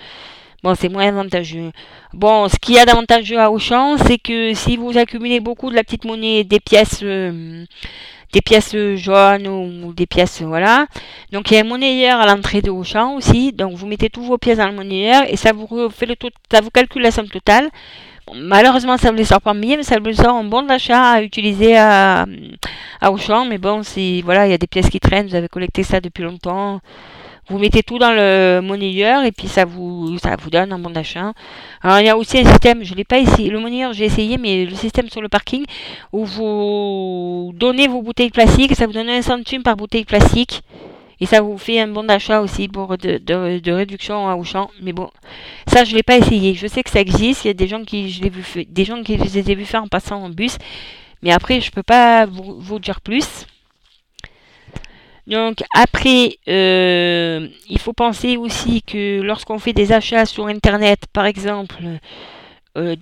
Bon, 0.63 0.75
c'est 0.75 0.89
moins 0.89 1.07
avantageux. 1.07 1.71
Bon, 2.13 2.49
ce 2.49 2.57
qu'il 2.57 2.75
y 2.75 2.79
a 2.79 2.85
d'avantageux 2.85 3.39
à 3.39 3.51
Auchan, 3.51 3.99
c'est 3.99 4.19
que 4.19 4.55
si 4.55 4.77
vous 4.77 4.97
accumulez 4.99 5.39
beaucoup 5.39 5.71
de 5.71 5.77
la 5.77 5.85
petite 5.85 6.05
monnaie, 6.05 6.45
des 6.45 6.61
pièces, 6.61 7.01
euh, 7.03 7.65
des 8.37 8.43
pièces 8.43 8.77
jaunes 8.97 9.47
ou 9.49 9.95
des 9.95 10.05
pièces, 10.05 10.43
voilà. 10.43 10.87
Donc 11.33 11.51
il 11.51 11.55
y 11.55 11.57
a 11.57 11.61
un 11.63 11.65
monnayeur 11.65 12.21
à 12.21 12.27
l'entrée 12.27 12.61
de 12.61 12.71
Auchan 12.71 13.15
aussi. 13.15 13.51
Donc 13.53 13.73
vous 13.73 13.87
mettez 13.87 14.11
tous 14.11 14.23
vos 14.23 14.37
pièces 14.37 14.59
dans 14.59 14.67
le 14.67 14.75
monnayeur 14.75 15.23
et 15.27 15.37
ça 15.37 15.55
vous 15.55 15.89
fait 15.89 16.05
le 16.05 16.17
tout, 16.17 16.29
ça 16.53 16.61
vous 16.61 16.69
calcule 16.69 17.01
la 17.01 17.11
somme 17.11 17.29
totale. 17.29 17.71
Malheureusement, 18.35 18.99
ça 18.99 19.11
vous 19.11 19.17
les 19.17 19.25
sort 19.25 19.41
pas 19.41 19.55
bien, 19.55 19.79
mais 19.79 19.85
ça 19.85 19.99
vous 19.99 20.13
sort 20.13 20.35
en 20.35 20.45
bon 20.45 20.65
d'achat 20.65 21.13
à 21.13 21.23
utiliser 21.23 21.79
à, 21.79 22.27
à 23.01 23.11
Auchan. 23.11 23.47
Mais 23.47 23.57
bon, 23.57 23.83
c'est 23.83 24.21
voilà, 24.23 24.47
il 24.47 24.51
y 24.51 24.55
a 24.55 24.59
des 24.59 24.67
pièces 24.67 24.91
qui 24.91 25.01
traînent, 25.01 25.29
vous 25.29 25.35
avez 25.35 25.49
collecté 25.49 25.83
ça 25.83 26.01
depuis 26.03 26.25
longtemps. 26.25 26.81
Vous 27.49 27.59
mettez 27.59 27.85
tout 27.85 27.99
dans 27.99 28.11
le 28.11 28.61
monnayeur 28.61 29.25
et 29.25 29.31
puis 29.31 29.47
ça 29.47 29.65
vous, 29.65 30.19
ça 30.19 30.35
vous 30.37 30.51
donne 30.51 30.73
un 30.73 30.79
bon 30.81 30.91
d'achat. 30.91 31.33
Alors 31.81 32.01
il 32.01 32.07
y 32.07 32.09
a 32.09 32.17
aussi 32.17 32.39
un 32.39 32.45
système, 32.45 32.83
je 32.83 32.93
ne 32.93 32.97
l'ai 32.97 33.05
pas 33.05 33.19
essayé, 33.19 33.51
le 33.51 33.61
monnayeur 33.61 33.93
j'ai 33.93 34.05
essayé, 34.05 34.37
mais 34.37 34.65
le 34.65 34.75
système 34.75 35.09
sur 35.09 35.23
le 35.23 35.29
parking 35.29 35.65
où 36.13 36.25
vous 36.25 37.53
donnez 37.55 37.87
vos 37.87 38.03
bouteilles 38.03 38.31
plastiques, 38.31 38.75
ça 38.75 38.87
vous 38.87 38.93
donne 38.93 39.09
un 39.09 39.23
centime 39.23 39.63
par 39.63 39.77
bouteille 39.77 40.05
plastique. 40.05 40.63
Et 41.19 41.25
ça 41.25 41.41
vous 41.41 41.57
fait 41.57 41.81
un 41.81 41.89
bon 41.89 42.05
d'achat 42.05 42.43
aussi 42.43 42.69
pour 42.69 42.99
de, 42.99 43.17
de, 43.19 43.73
réduction 43.73 44.29
à 44.29 44.35
Auchan. 44.35 44.69
Mais 44.83 44.93
bon, 44.93 45.09
ça 45.67 45.85
je 45.85 45.95
l'ai 45.95 46.03
pas 46.03 46.19
essayé. 46.19 46.53
Je 46.53 46.67
sais 46.67 46.83
que 46.83 46.91
ça 46.91 47.01
existe. 47.01 47.45
Il 47.45 47.49
y 47.49 47.51
a 47.51 47.55
des 47.55 47.69
gens 47.69 47.85
qui 47.85 48.11
je 48.11 48.29
vu 48.29 48.67
des 48.67 48.85
gens 48.85 49.03
qui 49.03 49.17
les 49.17 49.39
ai 49.39 49.55
vus 49.55 49.65
faire 49.65 49.83
en 49.83 49.89
passant 49.89 50.23
en 50.23 50.29
bus. 50.29 50.59
Mais 51.23 51.33
après, 51.33 51.63
je 51.63 51.71
peux 51.71 51.83
pas 51.83 52.27
vous 52.27 52.79
dire 52.79 53.01
plus. 53.01 53.47
Donc 55.27 55.63
après, 55.75 56.39
euh, 56.49 57.49
il 57.69 57.79
faut 57.81 57.93
penser 57.93 58.37
aussi 58.37 58.83
que 58.83 59.21
lorsqu'on 59.23 59.59
fait 59.59 59.73
des 59.73 59.93
achats 59.93 60.25
sur 60.25 60.47
Internet, 60.47 61.07
par 61.13 61.27
exemple, 61.27 61.83
euh, 62.79 62.95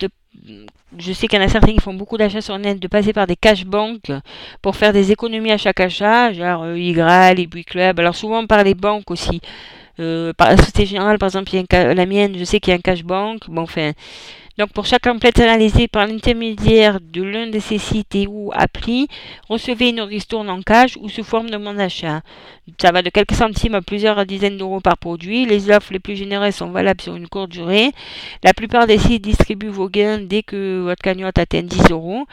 je 0.98 1.12
sais 1.12 1.28
qu'il 1.28 1.38
y 1.38 1.42
en 1.42 1.44
a 1.44 1.48
certains 1.48 1.72
qui 1.72 1.80
font 1.80 1.94
beaucoup 1.94 2.16
d'achats 2.16 2.40
sur 2.40 2.54
Internet, 2.54 2.80
de 2.80 2.88
passer 2.88 3.12
par 3.12 3.26
des 3.26 3.36
cash 3.36 3.64
banks 3.64 4.10
pour 4.62 4.76
faire 4.76 4.92
des 4.92 5.12
économies 5.12 5.52
à 5.52 5.58
chaque 5.58 5.80
achat, 5.80 6.32
genre 6.32 6.62
euh, 6.64 6.78
YGRAL, 6.78 7.46
Club, 7.66 8.00
alors 8.00 8.14
souvent 8.16 8.46
par 8.46 8.64
les 8.64 8.74
banques 8.74 9.10
aussi. 9.10 9.40
Par 9.96 10.50
la 10.50 10.56
Société 10.56 10.86
Générale, 10.86 11.18
par 11.18 11.28
exemple, 11.28 11.50
il 11.52 11.64
y 11.70 11.76
a 11.76 11.94
la 11.94 12.06
mienne, 12.06 12.36
je 12.38 12.44
sais 12.44 12.60
qu'il 12.60 12.72
y 12.72 12.74
a 12.74 12.78
un 12.78 12.82
cash 12.82 13.04
bank. 13.04 13.42
Bon, 13.48 13.62
enfin, 13.62 13.92
donc 14.56 14.72
pour 14.72 14.86
chaque 14.86 15.02
template 15.02 15.40
analysé 15.40 15.88
par 15.88 16.06
l'intermédiaire 16.06 17.00
de 17.00 17.24
l'un 17.24 17.48
de 17.48 17.58
ces 17.58 17.78
sites 17.78 18.14
et 18.14 18.28
ou 18.28 18.52
applis, 18.54 19.08
recevez 19.48 19.88
une 19.88 20.00
ristourne 20.00 20.48
en 20.48 20.62
cash 20.62 20.96
ou 21.00 21.08
sous 21.08 21.24
forme 21.24 21.50
de 21.50 21.56
mon 21.56 21.76
achat. 21.76 22.20
Ça 22.80 22.92
va 22.92 23.02
de 23.02 23.10
quelques 23.10 23.34
centimes 23.34 23.74
à 23.74 23.82
plusieurs 23.82 24.24
dizaines 24.24 24.56
d'euros 24.56 24.78
par 24.78 24.96
produit. 24.96 25.44
Les 25.44 25.72
offres 25.72 25.92
les 25.92 25.98
plus 25.98 26.14
généreuses 26.14 26.54
sont 26.54 26.70
valables 26.70 27.00
sur 27.00 27.16
une 27.16 27.26
courte 27.26 27.50
durée. 27.50 27.90
La 28.44 28.54
plupart 28.54 28.86
des 28.86 28.98
sites 28.98 29.24
distribuent 29.24 29.70
vos 29.70 29.88
gains 29.88 30.18
dès 30.18 30.44
que 30.44 30.82
votre 30.82 31.02
cagnotte 31.02 31.38
atteint 31.38 31.62
10 31.62 31.90
euros. 31.90 32.24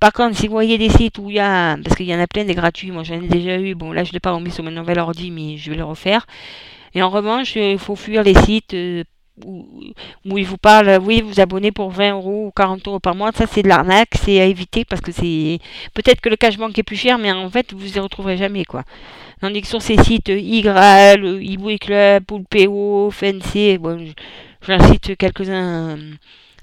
Par 0.00 0.12
contre, 0.12 0.36
si 0.36 0.48
vous 0.48 0.54
voyez 0.54 0.78
des 0.78 0.90
sites 0.90 1.18
où 1.18 1.30
il 1.30 1.36
y 1.36 1.40
a, 1.40 1.76
parce 1.76 1.94
qu'il 1.94 2.06
y 2.06 2.14
en 2.14 2.20
a 2.20 2.26
plein 2.26 2.44
des 2.44 2.56
gratuits, 2.56 2.90
moi 2.90 3.04
j'en 3.04 3.22
ai 3.22 3.28
déjà 3.28 3.56
eu, 3.56 3.76
bon 3.76 3.92
là 3.92 4.02
je 4.02 4.10
ne 4.10 4.14
l'ai 4.14 4.20
pas 4.20 4.32
remis 4.32 4.50
sur 4.50 4.64
mon 4.64 4.72
nouvel 4.72 4.98
ordi, 4.98 5.30
mais 5.30 5.56
je 5.56 5.70
vais 5.70 5.76
le 5.76 5.84
refaire. 5.84 6.26
Et 6.98 7.02
en 7.02 7.10
revanche, 7.10 7.54
il 7.54 7.78
faut 7.78 7.94
fuir 7.94 8.24
les 8.24 8.34
sites 8.34 8.74
euh, 8.74 9.04
où, 9.44 9.84
il 10.36 10.44
vous 10.44 10.56
parle, 10.56 10.98
oui, 11.00 11.22
vous 11.22 11.38
abonnez 11.38 11.70
pour 11.70 11.92
20 11.92 12.14
euros 12.14 12.46
ou 12.48 12.50
40 12.50 12.88
euros 12.88 12.98
par 12.98 13.14
mois, 13.14 13.30
ça 13.30 13.46
c'est 13.46 13.62
de 13.62 13.68
l'arnaque, 13.68 14.14
c'est 14.20 14.40
à 14.40 14.46
éviter 14.46 14.84
parce 14.84 15.00
que 15.00 15.12
c'est 15.12 15.60
peut-être 15.94 16.20
que 16.20 16.28
le 16.28 16.34
cashbank 16.34 16.76
est 16.76 16.82
plus 16.82 16.96
cher, 16.96 17.16
mais 17.18 17.30
en 17.30 17.48
fait 17.50 17.72
vous 17.72 17.78
les 17.94 18.00
retrouverez 18.00 18.36
jamais 18.36 18.64
quoi. 18.64 18.82
Tandis 19.40 19.60
que 19.60 19.68
sur 19.68 19.80
ces 19.80 19.96
sites 19.98 20.26
YGRAL, 20.28 21.24
eBook 21.40 21.78
Club, 21.82 22.24
PO, 22.50 23.12
FNC, 23.12 23.78
bon, 23.78 24.12
j'en 24.66 24.80
cite 24.90 25.16
quelques-uns. 25.16 25.98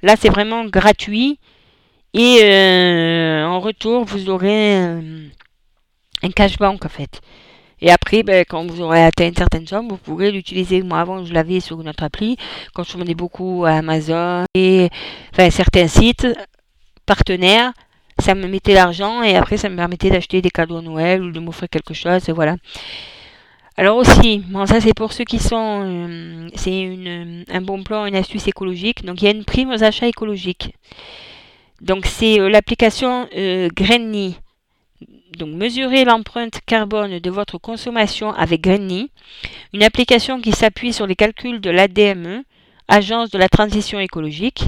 Là 0.04 0.16
c'est 0.20 0.28
vraiment 0.28 0.66
gratuit 0.66 1.40
et 2.14 2.40
euh, 2.44 3.46
en 3.46 3.62
retour 3.62 4.04
vous 4.04 4.30
aurez 4.30 4.76
euh, 4.82 5.28
un 6.24 6.30
cashbank 6.30 6.84
en 6.84 6.90
fait. 6.90 7.22
Et 7.82 7.92
après, 7.92 8.24
ben, 8.24 8.46
quand 8.48 8.66
vous 8.66 8.82
aurez 8.82 9.04
atteint 9.04 9.28
une 9.28 9.36
certaine 9.36 9.68
somme, 9.68 9.90
vous 9.90 9.98
pourrez 9.98 10.32
l'utiliser. 10.32 10.82
Moi, 10.82 11.00
avant, 11.00 11.26
je 11.26 11.34
l'avais 11.34 11.60
sur 11.60 11.78
notre 11.78 12.04
appli. 12.04 12.38
Quand 12.74 12.84
je 12.84 12.98
vendais 12.98 13.16
beaucoup 13.16 13.66
à 13.66 13.74
Amazon 13.74 14.46
et 14.54 14.90
certains 15.50 15.88
sites 15.88 16.28
partenaires, 17.06 17.74
ça 18.20 18.34
me 18.34 18.48
mettait 18.48 18.74
l'argent 18.74 19.22
et 19.24 19.36
après, 19.36 19.58
ça 19.58 19.70
me 19.70 19.76
permettait 19.76 20.10
d'acheter 20.10 20.42
des 20.42 20.50
cadeaux 20.50 20.82
Noël 20.82 21.22
ou 21.22 21.32
de 21.32 21.40
m'offrir 21.40 21.70
quelque 21.70 21.94
chose. 21.94 22.30
Voilà. 22.30 22.56
Alors 23.78 23.98
aussi, 23.98 24.38
bon, 24.38 24.66
ça 24.66 24.80
c'est 24.80 24.94
pour 24.94 25.12
ceux 25.12 25.26
qui 25.26 25.38
sont, 25.38 25.82
euh, 25.84 26.48
c'est 26.56 27.46
un 27.50 27.62
bon 27.62 27.84
plan, 27.84 28.06
une 28.06 28.16
astuce 28.16 28.48
écologique. 28.48 29.04
Donc 29.04 29.22
il 29.22 29.26
y 29.26 29.28
a 29.28 29.32
une 29.32 29.44
prime 29.44 29.70
aux 29.70 29.84
achats 29.84 30.08
écologiques. 30.08 30.74
Donc 31.82 32.06
c'est 32.06 32.40
euh, 32.40 32.48
l'application 32.48 33.28
euh, 33.36 33.68
donc, 35.36 35.50
mesurez 35.50 36.06
l'empreinte 36.06 36.60
carbone 36.66 37.20
de 37.20 37.30
votre 37.30 37.58
consommation 37.58 38.34
avec 38.34 38.62
Greenly, 38.62 39.12
une 39.74 39.84
application 39.84 40.42
qui 40.42 40.52
s'appuie 40.52 40.94
sur 40.94 41.08
les 41.08 41.16
calculs 41.16 41.62
de 41.62 41.70
l'ADME, 41.70 42.44
Agence 42.88 43.32
de 43.32 43.40
la 43.40 43.50
transition 43.50 44.00
écologique, 44.00 44.66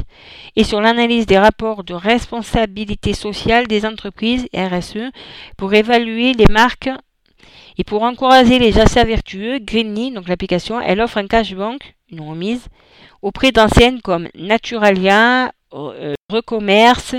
et 0.55 0.63
sur 0.63 0.81
l'analyse 0.81 1.27
des 1.27 1.37
rapports 1.37 1.83
de 1.83 1.93
responsabilité 1.93 3.13
sociale 3.13 3.67
des 3.67 3.85
entreprises 3.85 4.47
RSE 4.55 5.11
pour 5.55 5.75
évaluer 5.75 6.33
les 6.33 6.51
marques 6.51 6.89
et 7.77 7.83
pour 7.83 8.01
encourager 8.01 8.57
les 8.57 8.79
achats 8.79 9.03
vertueux. 9.03 9.59
Greenly, 9.59 10.11
donc 10.11 10.27
l'application, 10.27 10.81
elle 10.81 10.99
offre 10.99 11.19
un 11.19 11.27
cashbank, 11.27 11.95
une 12.09 12.21
remise, 12.21 12.65
auprès 13.21 13.51
d'anciennes 13.51 14.01
comme 14.01 14.29
Naturalia, 14.33 15.51
euh, 15.73 16.15
Recommerce, 16.31 17.15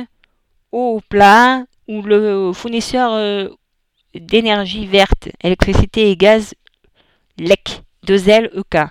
Eau 0.73 0.97
au 0.97 1.01
plat, 1.09 1.65
ou 1.89 2.03
le 2.03 2.53
fournisseur 2.53 3.13
euh, 3.13 3.49
d'énergie 4.15 4.87
verte, 4.87 5.29
électricité 5.43 6.11
et 6.11 6.17
gaz 6.17 6.55
LEC, 7.39 7.83
2L 8.07 8.51
EK. 8.59 8.91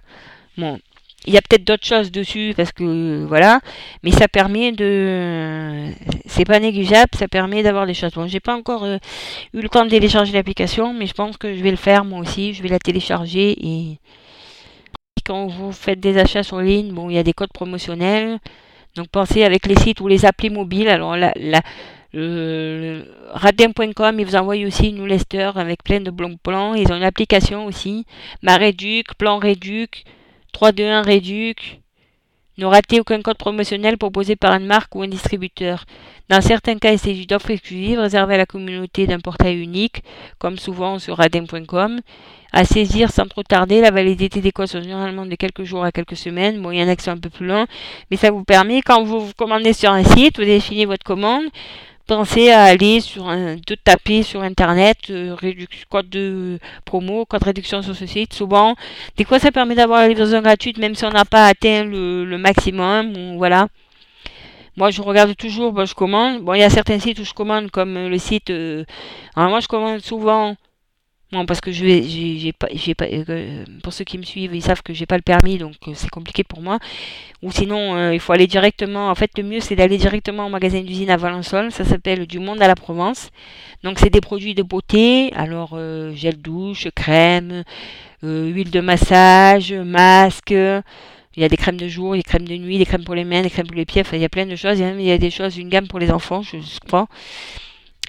Bon, 0.57 0.79
il 1.25 1.33
y 1.33 1.37
a 1.37 1.41
peut-être 1.41 1.63
d'autres 1.63 1.85
choses 1.85 2.11
dessus 2.11 2.53
parce 2.55 2.71
que 2.71 3.25
voilà, 3.25 3.59
mais 4.03 4.11
ça 4.11 4.27
permet 4.27 4.71
de, 4.71 5.91
c'est 6.25 6.45
pas 6.45 6.59
négligeable, 6.59 7.11
ça 7.15 7.27
permet 7.27 7.63
d'avoir 7.63 7.85
des 7.85 7.93
choses. 7.93 8.13
Bon, 8.13 8.27
j'ai 8.27 8.39
pas 8.39 8.55
encore 8.55 8.83
euh, 8.83 8.97
eu 9.53 9.61
le 9.61 9.69
temps 9.69 9.85
de 9.85 9.89
télécharger 9.89 10.33
l'application, 10.33 10.93
mais 10.93 11.05
je 11.05 11.13
pense 11.13 11.37
que 11.37 11.55
je 11.55 11.61
vais 11.61 11.71
le 11.71 11.77
faire 11.77 12.05
moi 12.05 12.19
aussi. 12.19 12.53
Je 12.53 12.63
vais 12.63 12.69
la 12.69 12.79
télécharger 12.79 13.55
et 13.59 13.99
quand 15.25 15.47
vous 15.47 15.73
faites 15.73 15.99
des 15.99 16.17
achats 16.17 16.43
sur 16.43 16.61
ligne, 16.61 16.93
bon, 16.93 17.09
il 17.09 17.15
y 17.15 17.19
a 17.19 17.23
des 17.23 17.33
codes 17.33 17.51
promotionnels. 17.53 18.39
Donc 18.97 19.07
pensez 19.09 19.43
avec 19.43 19.65
les 19.65 19.75
sites 19.75 20.01
ou 20.01 20.07
les 20.07 20.25
applis 20.25 20.49
mobiles. 20.49 20.89
Alors 20.89 21.15
la, 21.15 21.31
la 21.35 21.61
Radin.com, 22.13 24.19
ils 24.19 24.25
vous 24.25 24.35
envoient 24.35 24.55
aussi 24.65 24.89
une 24.89 24.97
newsletter 24.97 25.51
avec 25.55 25.83
plein 25.83 25.99
de 25.99 26.11
bons 26.11 26.37
plans. 26.37 26.73
Ils 26.73 26.91
ont 26.91 26.97
une 26.97 27.03
application 27.03 27.65
aussi. 27.65 28.05
Ma 28.41 28.57
Réduc, 28.57 29.13
Plan 29.15 29.37
Réduc, 29.37 30.03
321 30.53 31.01
Réduc. 31.01 31.81
Ne 32.59 32.65
ratez 32.65 32.99
aucun 32.99 33.21
code 33.21 33.37
promotionnel 33.37 33.99
proposé 33.99 34.35
par 34.35 34.51
une 34.53 34.65
marque 34.65 34.95
ou 34.95 35.03
un 35.03 35.07
distributeur? 35.07 35.85
Dans 36.27 36.41
certains 36.41 36.79
cas, 36.79 36.91
il 36.91 36.97
s'agit 36.97 37.27
d'offres 37.27 37.51
exclusives 37.51 37.99
réservées 37.99 38.33
à 38.33 38.37
la 38.37 38.47
communauté 38.47 39.05
d'un 39.05 39.19
portail 39.19 39.61
unique, 39.61 40.01
comme 40.39 40.57
souvent 40.57 40.97
sur 40.97 41.17
radin.com. 41.17 42.01
À 42.51 42.65
saisir 42.65 43.11
sans 43.11 43.27
trop 43.27 43.43
tarder, 43.43 43.79
la 43.79 43.91
validité 43.91 44.41
des 44.41 44.51
codes 44.51 44.69
sont 44.69 44.81
généralement 44.81 45.27
de 45.27 45.35
quelques 45.35 45.65
jours 45.65 45.83
à 45.83 45.91
quelques 45.91 46.17
semaines. 46.17 46.59
Bon, 46.59 46.71
il 46.71 46.79
y 46.79 46.83
en 46.83 46.87
a 46.87 46.95
qui 46.95 47.03
sont 47.03 47.11
un 47.11 47.17
peu 47.17 47.29
plus 47.29 47.45
longs, 47.45 47.67
mais 48.09 48.17
ça 48.17 48.31
vous 48.31 48.43
permet, 48.43 48.81
quand 48.81 49.03
vous 49.03 49.19
vous 49.19 49.33
commandez 49.37 49.73
sur 49.73 49.91
un 49.91 50.03
site, 50.03 50.39
vous 50.39 50.45
définissez 50.45 50.85
votre 50.85 51.03
commande, 51.03 51.45
pensez 52.07 52.49
à 52.49 52.63
aller 52.63 53.01
sur 53.01 53.27
un, 53.27 53.55
de 53.55 53.75
taper 53.75 54.23
sur 54.23 54.41
internet 54.41 54.97
euh, 55.09 55.35
code 55.89 56.09
de 56.09 56.59
promo, 56.85 57.25
code 57.25 57.41
de 57.41 57.45
réduction 57.45 57.81
sur 57.81 57.95
ce 57.95 58.05
site. 58.05 58.33
Souvent, 58.33 58.75
des 59.17 59.25
fois 59.25 59.39
ça 59.39 59.51
permet 59.51 59.75
d'avoir 59.75 60.01
la 60.01 60.07
livraison 60.07 60.41
gratuite 60.41 60.77
même 60.77 60.95
si 60.95 61.05
on 61.05 61.11
n'a 61.11 61.25
pas 61.25 61.45
atteint 61.47 61.83
le, 61.83 62.37
maximum. 62.37 63.37
voilà. 63.37 63.67
Moi 64.77 64.91
je 64.91 65.01
regarde 65.01 65.35
toujours, 65.35 65.73
bon, 65.73 65.85
je 65.85 65.95
commande. 65.95 66.41
Bon, 66.41 66.53
il 66.53 66.59
y 66.59 66.63
a 66.63 66.69
certains 66.69 66.99
sites 66.99 67.19
où 67.19 67.25
je 67.25 67.33
commande 67.33 67.71
comme 67.71 67.95
le 68.07 68.17
site. 68.17 68.49
Euh, 68.51 68.85
alors 69.35 69.49
moi 69.49 69.59
je 69.59 69.67
commande 69.67 69.99
souvent 69.99 70.55
Bon, 71.33 71.45
parce 71.45 71.59
que 71.59 71.73
je 71.73 71.83
vais, 71.83 72.03
j'ai 72.03 72.53
pas, 72.53 72.67
euh, 73.11 73.65
pour 73.83 73.91
ceux 73.91 74.05
qui 74.05 74.17
me 74.17 74.23
suivent, 74.23 74.55
ils 74.55 74.61
savent 74.61 74.81
que 74.81 74.93
j'ai 74.93 75.05
pas 75.05 75.17
le 75.17 75.21
permis, 75.21 75.57
donc 75.57 75.75
euh, 75.87 75.91
c'est 75.93 76.09
compliqué 76.09 76.45
pour 76.45 76.61
moi. 76.61 76.79
Ou 77.43 77.51
sinon, 77.51 77.97
euh, 77.97 78.13
il 78.13 78.19
faut 78.21 78.31
aller 78.31 78.47
directement. 78.47 79.09
En 79.09 79.15
fait, 79.15 79.31
le 79.37 79.43
mieux 79.43 79.59
c'est 79.59 79.75
d'aller 79.75 79.97
directement 79.97 80.45
au 80.45 80.49
magasin 80.49 80.81
d'usine 80.81 81.09
à 81.09 81.17
Valençol. 81.17 81.69
Ça 81.73 81.83
s'appelle 81.83 82.27
Du 82.27 82.39
Monde 82.39 82.61
à 82.61 82.67
la 82.67 82.75
Provence. 82.75 83.29
Donc 83.83 83.99
c'est 83.99 84.09
des 84.09 84.21
produits 84.21 84.55
de 84.55 84.63
beauté. 84.63 85.33
Alors 85.35 85.77
gel 86.15 86.37
douche, 86.37 86.87
crème, 86.95 87.63
huile 88.23 88.71
de 88.71 88.79
massage, 88.79 89.73
masque. 89.73 90.51
Il 90.51 91.41
y 91.41 91.43
a 91.43 91.49
des 91.49 91.57
crèmes 91.57 91.77
de 91.77 91.89
jour, 91.89 92.13
des 92.13 92.23
crèmes 92.23 92.47
de 92.47 92.55
nuit, 92.55 92.77
des 92.77 92.85
crèmes 92.85 93.03
pour 93.03 93.15
les 93.15 93.25
mains, 93.25 93.41
des 93.41 93.49
crèmes 93.49 93.67
pour 93.67 93.75
les 93.75 93.85
pieds. 93.85 94.01
Enfin, 94.01 94.15
il 94.15 94.21
y 94.21 94.25
a 94.25 94.29
plein 94.29 94.45
de 94.45 94.55
choses. 94.55 94.79
Il 94.79 95.01
y 95.01 95.11
a, 95.11 95.17
des 95.17 95.29
choses, 95.29 95.57
une 95.57 95.69
gamme 95.69 95.87
pour 95.87 95.99
les 95.99 96.09
enfants, 96.09 96.41
je 96.41 96.57
crois. 96.87 97.07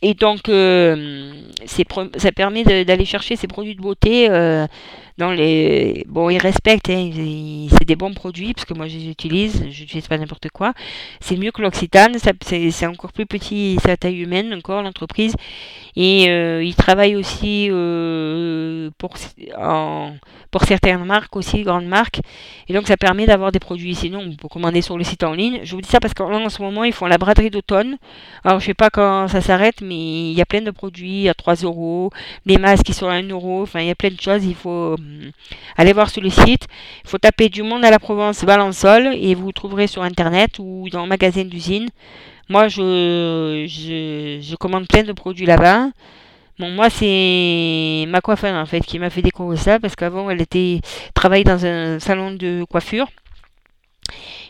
Et 0.03 0.15
donc, 0.15 0.49
euh, 0.49 1.33
ça 1.67 2.33
permet 2.33 2.65
d'aller 2.65 3.05
chercher 3.05 3.37
ces 3.37 3.47
produits 3.47 3.75
de 3.75 3.81
beauté 3.81 4.29
dans 5.19 5.33
les. 5.33 6.05
Bon, 6.09 6.31
ils 6.31 6.39
respectent, 6.39 6.91
hein, 6.91 7.11
c'est 7.71 7.85
des 7.85 7.97
bons 7.97 8.15
produits, 8.15 8.55
parce 8.55 8.65
que 8.65 8.73
moi 8.73 8.87
je 8.87 8.97
les 8.97 9.09
utilise, 9.09 9.65
je 9.69 9.81
n'utilise 9.81 10.07
pas 10.07 10.17
n'importe 10.17 10.49
quoi. 10.51 10.73
C'est 11.21 11.37
mieux 11.37 11.51
que 11.51 11.61
l'Occitane, 11.61 12.17
c'est 12.41 12.87
encore 12.87 13.13
plus 13.13 13.27
petit, 13.27 13.79
c'est 13.83 13.91
à 13.91 13.97
taille 13.97 14.21
humaine 14.21 14.55
encore 14.55 14.83
l'entreprise. 14.83 15.35
Et 15.97 16.31
euh, 16.31 16.63
ils 16.63 16.77
travaillent 16.77 17.17
aussi 17.17 17.69
euh, 17.71 18.91
pour, 18.99 19.15
en, 19.59 20.15
pour 20.53 20.63
certaines 20.63 21.05
marques, 21.05 21.35
aussi 21.35 21.63
grandes 21.63 21.87
marques. 21.87 22.21
Et 22.69 22.73
donc 22.73 22.87
ça 22.87 22.97
permet 22.97 23.27
d'avoir 23.27 23.51
des 23.51 23.59
produits. 23.59 23.97
Sinon, 23.97 24.21
on 24.21 24.37
peut 24.37 24.47
commander 24.47 24.81
sur 24.83 24.97
le 24.97 25.03
site 25.03 25.25
en 25.25 25.33
ligne. 25.33 25.61
Je 25.65 25.75
vous 25.75 25.81
dis 25.81 25.89
ça 25.89 25.99
parce 25.99 26.15
qu'en 26.15 26.49
ce 26.49 26.63
moment, 26.63 26.85
ils 26.85 26.93
font 26.93 27.07
la 27.07 27.19
braderie 27.19 27.51
d'automne. 27.51 27.97
Alors 28.45 28.61
je 28.61 28.67
sais 28.67 28.75
pas 28.75 28.91
quand 28.91 29.27
ça 29.27 29.41
s'arrête, 29.41 29.81
mais 29.81 30.31
il 30.31 30.35
y 30.35 30.41
a 30.41 30.47
plein 30.47 30.61
de 30.61 30.71
produits 30.71 31.29
à 31.29 31.35
3 31.35 31.57
euros, 31.57 32.11
les 32.47 32.59
masques 32.59 32.85
qui 32.85 32.95
sont 32.95 33.09
à 33.09 33.15
1 33.15 33.29
euro, 33.31 33.63
enfin 33.63 33.81
il 33.81 33.89
y 33.89 33.91
a 33.91 33.97
plein 33.97 34.11
de 34.11 34.21
choses. 34.21 34.45
Il 34.45 34.55
faut 34.55 34.97
allez 35.77 35.93
voir 35.93 36.11
sur 36.11 36.23
le 36.23 36.31
site. 36.31 36.67
Il 37.05 37.11
faut 37.11 37.19
taper 37.19 37.49
du 37.49 37.63
monde 37.63 37.85
à 37.85 37.91
la 37.91 37.99
Provence 37.99 38.45
Valençol 38.45 39.15
et 39.15 39.35
vous 39.35 39.53
trouverez 39.53 39.87
sur 39.87 40.03
internet 40.03 40.59
ou 40.59 40.89
dans 40.91 41.03
le 41.03 41.09
magasin 41.09 41.45
d'usine. 41.45 41.89
Moi, 42.49 42.69
je, 42.69 43.67
je, 43.69 44.57
commande 44.57 44.89
plein 44.89 45.03
de 45.03 45.13
produits 45.13 45.47
là-bas. 45.47 45.91
Moi, 46.59 46.91
c'est 46.91 48.07
ma 48.09 48.21
coiffeuse 48.21 48.55
en 48.55 48.67
fait 48.67 48.81
qui 48.81 48.99
m'a 48.99 49.11
fait 49.11 49.23
découvrir 49.23 49.61
ça 49.61 49.79
parce 49.79 49.95
qu'avant, 49.95 50.29
elle 50.31 50.41
était 50.41 50.81
travaillait 51.15 51.45
dans 51.45 51.65
un 51.65 51.99
salon 52.01 52.33
de 52.33 52.65
coiffure. 52.65 53.09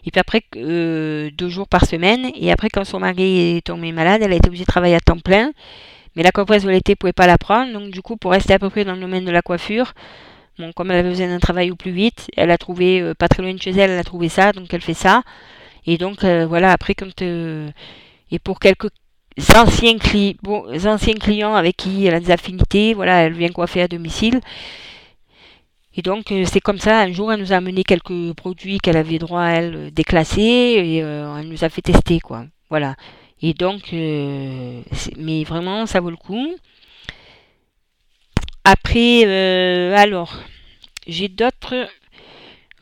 Et 0.04 0.10
puis 0.10 0.20
après, 0.20 0.42
euh, 0.56 1.30
deux 1.36 1.48
jours 1.48 1.68
par 1.68 1.84
semaine. 1.84 2.30
Et 2.34 2.52
après, 2.52 2.68
quand 2.70 2.84
son 2.84 3.00
mari 3.00 3.56
est 3.56 3.66
tombé 3.66 3.92
malade, 3.92 4.22
elle 4.22 4.32
a 4.32 4.36
été 4.36 4.48
obligée 4.48 4.64
de 4.64 4.68
travailler 4.70 4.94
à 4.94 5.00
temps 5.00 5.18
plein. 5.18 5.52
Mais 6.16 6.22
la 6.22 6.32
coiffeuse 6.32 6.64
où 6.64 6.70
elle 6.70 6.76
était 6.76 6.96
pouvait 6.96 7.12
pas 7.12 7.26
la 7.26 7.36
prendre. 7.36 7.72
Donc, 7.72 7.90
du 7.90 8.00
coup, 8.00 8.16
pour 8.16 8.32
rester 8.32 8.54
à 8.54 8.58
peu 8.58 8.70
près 8.70 8.84
dans 8.84 8.94
le 8.94 9.00
domaine 9.00 9.24
de 9.24 9.30
la 9.30 9.42
coiffure, 9.42 9.92
Comme 10.74 10.90
elle 10.90 10.98
avait 10.98 11.10
besoin 11.10 11.28
d'un 11.28 11.38
travail 11.38 11.70
au 11.70 11.76
plus 11.76 11.92
vite, 11.92 12.30
elle 12.36 12.50
a 12.50 12.58
trouvé, 12.58 13.00
euh, 13.00 13.14
pas 13.14 13.28
très 13.28 13.42
loin 13.42 13.54
de 13.54 13.62
chez 13.62 13.70
elle, 13.70 13.90
elle 13.90 13.98
a 13.98 14.04
trouvé 14.04 14.28
ça, 14.28 14.52
donc 14.52 14.72
elle 14.74 14.80
fait 14.80 14.94
ça. 14.94 15.22
Et 15.86 15.98
donc, 15.98 16.24
euh, 16.24 16.46
voilà, 16.46 16.72
après, 16.72 16.94
quand. 16.94 17.22
Euh, 17.22 17.70
et 18.32 18.38
pour 18.40 18.58
quelques 18.58 18.88
anciens, 19.56 19.96
anciens 20.84 21.14
clients 21.14 21.54
avec 21.54 21.76
qui 21.76 22.06
elle 22.06 22.14
a 22.14 22.20
des 22.20 22.32
affinités, 22.32 22.92
voilà, 22.94 23.20
elle 23.22 23.34
vient 23.34 23.50
coiffer 23.50 23.82
à 23.82 23.88
domicile. 23.88 24.40
Et 25.94 26.02
donc, 26.02 26.32
c'est 26.44 26.60
comme 26.60 26.78
ça, 26.78 27.00
un 27.00 27.12
jour, 27.12 27.32
elle 27.32 27.40
nous 27.40 27.52
a 27.52 27.56
amené 27.56 27.84
quelques 27.84 28.34
produits 28.34 28.78
qu'elle 28.78 28.96
avait 28.96 29.18
droit 29.18 29.42
à 29.42 29.50
elle 29.50 29.90
déclassés, 29.92 30.42
et 30.42 30.96
elle 30.98 31.48
nous 31.48 31.64
a 31.64 31.68
fait 31.68 31.82
tester, 31.82 32.20
quoi. 32.20 32.46
Voilà. 32.70 32.94
Et 33.42 33.54
donc, 33.54 33.92
mais 33.92 35.44
vraiment, 35.44 35.86
ça 35.86 36.00
vaut 36.00 36.10
le 36.10 36.16
coup. 36.16 36.54
Après, 38.70 39.22
euh, 39.24 39.96
alors, 39.96 40.42
j'ai 41.06 41.28
d'autres. 41.28 41.88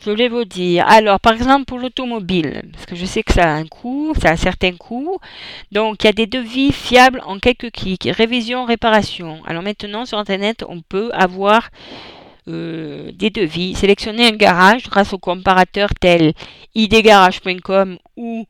Je 0.00 0.11
voulais 0.11 0.28
vous 0.28 0.45
dire. 0.45 0.85
Alors, 0.88 1.21
par 1.21 1.35
exemple, 1.35 1.64
pour 1.64 1.78
l'automobile, 1.78 2.62
parce 2.73 2.87
que 2.87 2.97
je 2.97 3.07
sais 3.07 3.23
que 3.23 3.33
ça 3.33 3.45
a 3.45 3.55
un 3.55 3.66
coût, 3.69 4.12
ça 4.21 4.31
a 4.31 4.33
un 4.33 4.37
certain 4.37 4.73
coût. 4.73 5.21
Donc, 5.71 6.02
il 6.02 6.07
y 6.07 6.11
a 6.11 6.12
des 6.12 6.26
devis 6.26 6.73
fiables 6.73 7.23
en 7.25 7.38
quelques 7.38 7.71
clics. 7.71 8.09
Révision, 8.11 8.64
réparation. 8.64 9.45
Alors 9.47 9.62
maintenant, 9.62 10.07
sur 10.07 10.19
Internet, 10.19 10.64
on 10.69 10.81
peut 10.81 11.11
avoir 11.12 11.71
euh, 12.49 13.12
des 13.12 13.31
devis. 13.31 13.76
Sélectionner 13.76 14.26
un 14.26 14.37
garage 14.37 14.90
grâce 14.90 15.12
aux 15.12 15.19
comparateurs 15.19 15.95
tels 15.95 16.33
idgarage.com 16.75 17.99
ou 18.16 18.45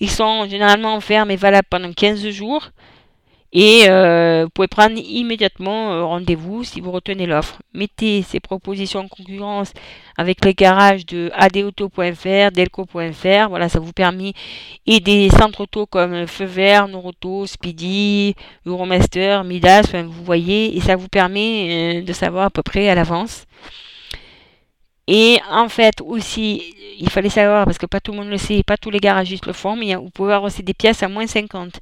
Ils 0.00 0.10
sont 0.10 0.48
généralement 0.48 0.96
offerts 0.96 1.26
mais 1.26 1.36
valables 1.36 1.68
pendant 1.68 1.92
15 1.92 2.30
jours. 2.30 2.70
Et 3.56 3.84
euh, 3.88 4.42
vous 4.44 4.50
pouvez 4.50 4.66
prendre 4.66 4.98
immédiatement 4.98 5.92
euh, 5.92 6.04
rendez-vous 6.04 6.64
si 6.64 6.80
vous 6.80 6.90
retenez 6.90 7.24
l'offre. 7.24 7.62
Mettez 7.72 8.22
ces 8.22 8.40
propositions 8.40 9.00
en 9.00 9.08
concurrence 9.08 9.72
avec 10.18 10.44
les 10.44 10.54
garages 10.54 11.06
de 11.06 11.30
adauto.fr, 11.34 12.50
delco.fr. 12.52 13.48
Voilà, 13.48 13.68
ça 13.68 13.78
vous 13.78 13.92
permet 13.92 14.32
et 14.86 14.98
des 14.98 15.30
centres 15.30 15.60
auto 15.60 15.86
comme 15.86 16.26
Feu 16.26 16.46
Vert, 16.46 16.88
Noroto, 16.88 17.46
Speedy, 17.46 18.34
Euromaster, 18.66 19.44
Midas. 19.44 19.92
vous 20.04 20.24
voyez, 20.24 20.76
et 20.76 20.80
ça 20.80 20.96
vous 20.96 21.08
permet 21.08 22.00
euh, 22.00 22.02
de 22.02 22.12
savoir 22.12 22.46
à 22.46 22.50
peu 22.50 22.64
près 22.64 22.88
à 22.88 22.96
l'avance. 22.96 23.46
Et 25.06 25.38
en 25.50 25.68
fait 25.68 26.00
aussi, 26.00 26.74
il 26.98 27.10
fallait 27.10 27.28
savoir, 27.28 27.66
parce 27.66 27.76
que 27.76 27.84
pas 27.84 28.00
tout 28.00 28.12
le 28.12 28.18
monde 28.18 28.30
le 28.30 28.38
sait, 28.38 28.62
pas 28.62 28.78
tous 28.78 28.90
les 28.90 29.00
garagistes 29.00 29.46
le 29.46 29.52
font, 29.52 29.76
mais 29.76 29.94
vous 29.94 30.08
pouvez 30.08 30.32
avoir 30.32 30.44
aussi 30.44 30.62
des 30.62 30.72
pièces 30.72 31.02
à 31.02 31.08
moins 31.08 31.26
50. 31.26 31.78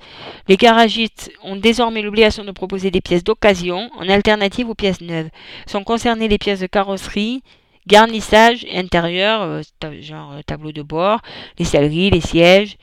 Les 0.49 0.57
garagistes 0.57 1.31
ont 1.45 1.55
désormais 1.55 2.03
l'obligation 2.03 2.45
de 2.45 2.51
proposer 2.51 2.91
des 2.91 3.01
pièces 3.01 3.23
d'occasion 3.23 3.91
en 3.97 4.09
alternative 4.09 4.69
aux 4.69 4.75
pièces 4.75 5.01
neuves. 5.01 5.29
Sont 5.67 5.85
concernées 5.85 6.27
les 6.27 6.39
pièces 6.39 6.61
de 6.61 6.67
carrosserie, 6.67 7.43
garnissage 7.87 8.67
intérieur, 8.73 9.43
euh, 9.43 9.63
genre 10.01 10.33
euh, 10.33 10.41
tableau 10.45 10.73
de 10.73 10.83
bord, 10.83 11.21
les 11.59 11.65
selleries, 11.65 12.11
les 12.11 12.21
sièges, 12.21 12.77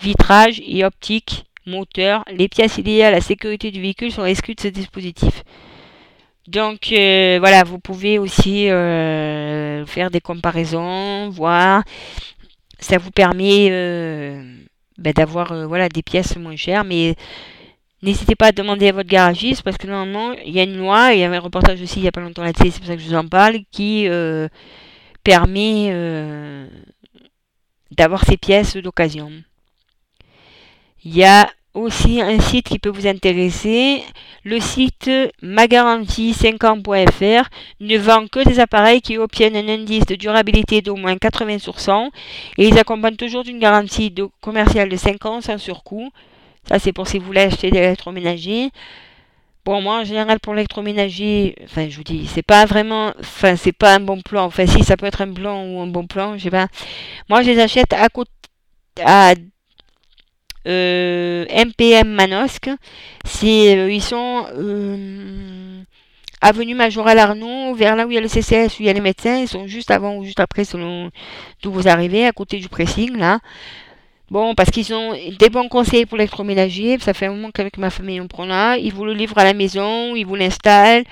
vitrage 0.00 0.62
et 0.66 0.86
optique, 0.86 1.44
moteur. 1.66 2.24
Les 2.30 2.48
pièces 2.48 2.78
liées 2.78 3.02
à 3.02 3.10
la 3.10 3.20
sécurité 3.20 3.70
du 3.70 3.82
véhicule 3.82 4.10
sont 4.10 4.24
exclues 4.24 4.54
de 4.54 4.60
ce 4.60 4.68
dispositif. 4.68 5.42
Donc 6.48 6.92
euh, 6.92 7.38
voilà, 7.38 7.62
vous 7.62 7.78
pouvez 7.78 8.18
aussi 8.18 8.68
euh, 8.68 9.86
faire 9.86 10.10
des 10.10 10.20
comparaisons, 10.20 11.30
voir. 11.30 11.84
Ça 12.80 12.98
vous 12.98 13.12
permet 13.12 13.68
euh, 13.70 14.42
ben, 14.98 15.12
d'avoir 15.12 15.68
voilà 15.68 15.88
des 15.88 16.02
pièces 16.02 16.36
moins 16.36 16.56
chères, 16.56 16.84
mais 16.84 17.14
N'hésitez 18.04 18.34
pas 18.34 18.48
à 18.48 18.52
demander 18.52 18.88
à 18.88 18.92
votre 18.92 19.08
garagiste 19.08 19.62
parce 19.62 19.76
que 19.76 19.86
normalement, 19.86 20.32
il 20.44 20.52
y 20.52 20.58
a 20.58 20.64
une 20.64 20.76
loi, 20.76 21.12
il 21.12 21.20
y 21.20 21.22
avait 21.22 21.36
un 21.36 21.40
reportage 21.40 21.80
aussi 21.80 22.00
il 22.00 22.02
n'y 22.02 22.08
a 22.08 22.10
pas 22.10 22.20
longtemps 22.20 22.42
là-dessus, 22.42 22.72
c'est 22.72 22.80
pour 22.80 22.88
ça 22.88 22.96
que 22.96 23.00
je 23.00 23.06
vous 23.06 23.14
en 23.14 23.28
parle, 23.28 23.60
qui 23.70 24.08
permet 25.22 26.66
d'avoir 27.92 28.24
ces 28.24 28.36
pièces 28.36 28.76
d'occasion. 28.76 29.30
Il 31.04 31.16
y 31.16 31.22
a 31.22 31.48
aussi 31.74 32.20
un 32.20 32.38
site 32.40 32.68
qui 32.68 32.78
peut 32.78 32.90
vous 32.90 33.06
intéresser. 33.06 34.02
Le 34.44 34.60
site 34.60 35.10
magarantie50.fr 35.42 37.44
ne 37.80 37.98
vend 37.98 38.26
que 38.26 38.46
des 38.46 38.60
appareils 38.60 39.00
qui 39.00 39.16
obtiennent 39.18 39.56
un 39.56 39.68
indice 39.68 40.06
de 40.06 40.16
durabilité 40.16 40.82
d'au 40.82 40.96
moins 40.96 41.16
80 41.16 41.58
sur 41.58 41.80
100 41.80 42.10
et 42.58 42.68
ils 42.68 42.78
accompagnent 42.78 43.16
toujours 43.16 43.44
d'une 43.44 43.58
garantie 43.58 44.14
commerciale 44.40 44.88
de 44.88 44.96
5 44.96 45.24
ans 45.26 45.40
sans 45.40 45.58
surcoût. 45.58 46.10
Ça, 46.68 46.78
c'est 46.78 46.92
pour 46.92 47.08
si 47.08 47.18
vous 47.18 47.26
voulez 47.26 47.42
acheter 47.42 47.70
des 47.70 47.78
électroménagers. 47.78 48.70
Bon, 49.64 49.80
moi, 49.80 50.00
en 50.00 50.04
général, 50.04 50.40
pour 50.40 50.54
l'électroménager, 50.54 51.54
enfin, 51.64 51.88
je 51.88 51.96
vous 51.96 52.02
dis, 52.02 52.26
c'est 52.26 52.42
pas 52.42 52.66
vraiment, 52.66 53.12
enfin, 53.20 53.54
c'est 53.54 53.72
pas 53.72 53.94
un 53.94 54.00
bon 54.00 54.20
plan. 54.20 54.44
Enfin, 54.44 54.66
si, 54.66 54.82
ça 54.82 54.96
peut 54.96 55.06
être 55.06 55.22
un 55.22 55.32
plan 55.32 55.64
ou 55.64 55.80
un 55.80 55.86
bon 55.86 56.06
plan, 56.06 56.36
je 56.36 56.44
sais 56.44 56.50
pas. 56.50 56.66
Moi, 57.28 57.42
je 57.42 57.50
les 57.50 57.60
achète 57.60 57.92
à 57.92 58.08
côté, 58.08 58.30
à 59.04 59.34
MPM 60.64 62.08
euh, 62.08 62.16
Manosque. 62.16 62.70
C'est, 63.24 63.76
euh, 63.76 63.90
ils 63.90 64.02
sont 64.02 64.46
euh, 64.56 65.82
avenue 66.40 66.74
Majoral 66.74 67.18
Arnaud, 67.18 67.74
vers 67.74 67.96
là 67.96 68.06
où 68.06 68.10
il 68.10 68.14
y 68.14 68.18
a 68.18 68.20
le 68.20 68.28
CCS, 68.28 68.78
où 68.78 68.82
il 68.82 68.86
y 68.86 68.90
a 68.90 68.92
les 68.92 69.00
médecins. 69.00 69.38
Ils 69.38 69.48
sont 69.48 69.66
juste 69.66 69.90
avant 69.90 70.16
ou 70.16 70.24
juste 70.24 70.40
après, 70.40 70.64
selon 70.64 71.10
d'où 71.62 71.72
vous 71.72 71.88
arrivez, 71.88 72.26
à 72.26 72.32
côté 72.32 72.58
du 72.58 72.68
pressing, 72.68 73.16
là. 73.16 73.40
Bon, 74.30 74.54
parce 74.54 74.70
qu'ils 74.70 74.94
ont 74.94 75.12
des 75.38 75.50
bons 75.50 75.68
conseils 75.68 76.06
pour 76.06 76.16
l'électroménager. 76.16 76.98
Ça 77.00 77.12
fait 77.12 77.26
un 77.26 77.32
moment 77.32 77.50
qu'avec 77.50 77.76
ma 77.76 77.90
famille, 77.90 78.20
on 78.20 78.28
prend 78.28 78.46
là. 78.46 78.78
Ils 78.78 78.92
vous 78.92 79.04
le 79.04 79.12
livrent 79.12 79.36
à 79.36 79.44
la 79.44 79.52
maison, 79.52 80.16
ils 80.16 80.24
vous 80.24 80.36
l'installent. 80.36 81.04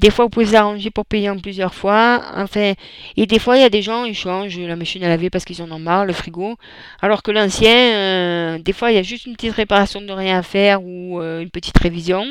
Des 0.00 0.10
fois, 0.10 0.26
vous 0.26 0.28
pouvez 0.28 0.46
vous 0.46 0.56
arranger 0.56 0.90
pour 0.90 1.06
payer 1.06 1.30
en 1.30 1.38
plusieurs 1.38 1.74
fois. 1.74 2.22
Enfin, 2.34 2.74
et 3.16 3.26
des 3.26 3.38
fois, 3.38 3.56
il 3.56 3.62
y 3.62 3.64
a 3.64 3.70
des 3.70 3.82
gens, 3.82 4.04
ils 4.04 4.14
changent 4.14 4.58
la 4.58 4.76
machine 4.76 5.02
à 5.04 5.08
laver 5.08 5.30
parce 5.30 5.44
qu'ils 5.44 5.62
en 5.62 5.70
ont 5.70 5.78
marre, 5.78 6.04
le 6.04 6.12
frigo. 6.12 6.56
Alors 7.00 7.22
que 7.22 7.30
l'ancien, 7.30 7.70
euh, 7.70 8.58
des 8.58 8.72
fois, 8.72 8.90
il 8.90 8.96
y 8.96 8.98
a 8.98 9.02
juste 9.02 9.26
une 9.26 9.34
petite 9.34 9.54
réparation 9.54 10.00
de 10.00 10.12
rien 10.12 10.38
à 10.38 10.42
faire 10.42 10.82
ou 10.82 11.20
euh, 11.20 11.40
une 11.40 11.50
petite 11.50 11.78
révision. 11.78 12.26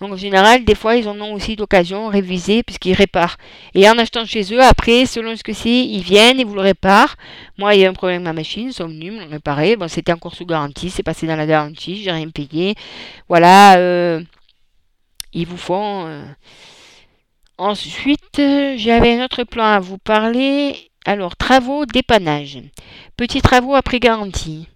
Donc 0.00 0.12
en 0.12 0.16
général, 0.16 0.64
des 0.64 0.76
fois, 0.76 0.96
ils 0.96 1.08
en 1.08 1.20
ont 1.20 1.34
aussi 1.34 1.56
d'occasion 1.56 2.06
réviser 2.06 2.62
puisqu'ils 2.62 2.94
réparent. 2.94 3.36
Et 3.74 3.88
en 3.88 3.98
achetant 3.98 4.24
chez 4.24 4.54
eux, 4.54 4.62
après, 4.62 5.06
selon 5.06 5.34
ce 5.34 5.42
que 5.42 5.52
c'est, 5.52 5.84
ils 5.84 6.02
viennent 6.02 6.38
et 6.38 6.44
vous 6.44 6.54
le 6.54 6.60
réparent. 6.60 7.14
Moi, 7.58 7.74
il 7.74 7.80
y 7.80 7.84
a 7.84 7.90
un 7.90 7.92
problème 7.92 8.22
avec 8.22 8.26
ma 8.26 8.32
machine, 8.32 8.68
ils 8.68 8.72
sont 8.72 8.86
venus 8.86 9.12
me 9.12 9.24
le 9.24 9.30
réparer. 9.30 9.76
Bon, 9.76 9.88
c'était 9.88 10.12
encore 10.12 10.34
sous 10.34 10.46
garantie, 10.46 10.90
c'est 10.90 11.02
passé 11.02 11.26
dans 11.26 11.34
la 11.34 11.46
garantie, 11.46 12.00
j'ai 12.02 12.12
rien 12.12 12.28
payé. 12.30 12.76
Voilà, 13.28 13.76
euh, 13.78 14.22
ils 15.32 15.46
vous 15.46 15.56
font. 15.56 16.06
Ensuite, 17.58 18.38
euh, 18.38 18.74
j'avais 18.76 19.18
un 19.18 19.24
autre 19.24 19.42
plan 19.42 19.64
à 19.64 19.80
vous 19.80 19.98
parler. 19.98 20.76
Alors, 21.04 21.34
travaux 21.36 21.86
dépannage. 21.86 22.60
Petits 23.16 23.42
travaux 23.42 23.74
après 23.74 23.98
garantie. 23.98 24.68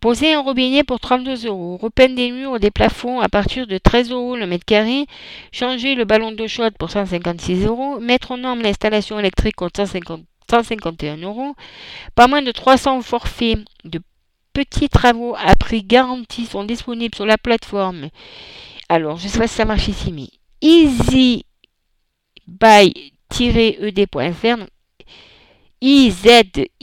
Poser 0.00 0.34
un 0.34 0.40
robinet 0.40 0.84
pour 0.84 1.00
32 1.00 1.48
euros. 1.48 1.76
Repeindre 1.76 2.14
des 2.14 2.30
murs 2.30 2.52
ou 2.52 2.58
des 2.60 2.70
plafonds 2.70 3.18
à 3.18 3.28
partir 3.28 3.66
de 3.66 3.76
13 3.76 4.12
euros 4.12 4.36
le 4.36 4.46
mètre 4.46 4.64
carré. 4.64 5.06
Changer 5.50 5.96
le 5.96 6.04
ballon 6.04 6.30
d'eau 6.30 6.46
chaude 6.46 6.74
pour 6.78 6.90
156 6.90 7.66
euros. 7.66 7.98
Mettre 7.98 8.30
aux 8.30 8.36
normes 8.36 8.62
l'installation 8.62 9.18
électrique 9.18 9.56
pour 9.56 9.70
151 9.74 11.16
euros. 11.16 11.56
Pas 12.14 12.28
moins 12.28 12.42
de 12.42 12.52
300 12.52 13.02
forfaits 13.02 13.58
de 13.84 14.00
petits 14.52 14.88
travaux 14.88 15.34
à 15.36 15.56
prix 15.56 15.82
garanti 15.82 16.46
sont 16.46 16.62
disponibles 16.62 17.16
sur 17.16 17.26
la 17.26 17.36
plateforme. 17.36 18.10
Alors, 18.88 19.16
je 19.16 19.26
sais 19.26 19.40
pas 19.40 19.48
si 19.48 19.54
ça 19.54 19.64
marche 19.64 19.88
ici, 19.88 20.12
mais 20.12 20.28
Easy 20.60 21.44
by-ed.fr 22.60 24.56
IZI-BY-EDF.fr, 25.80 26.74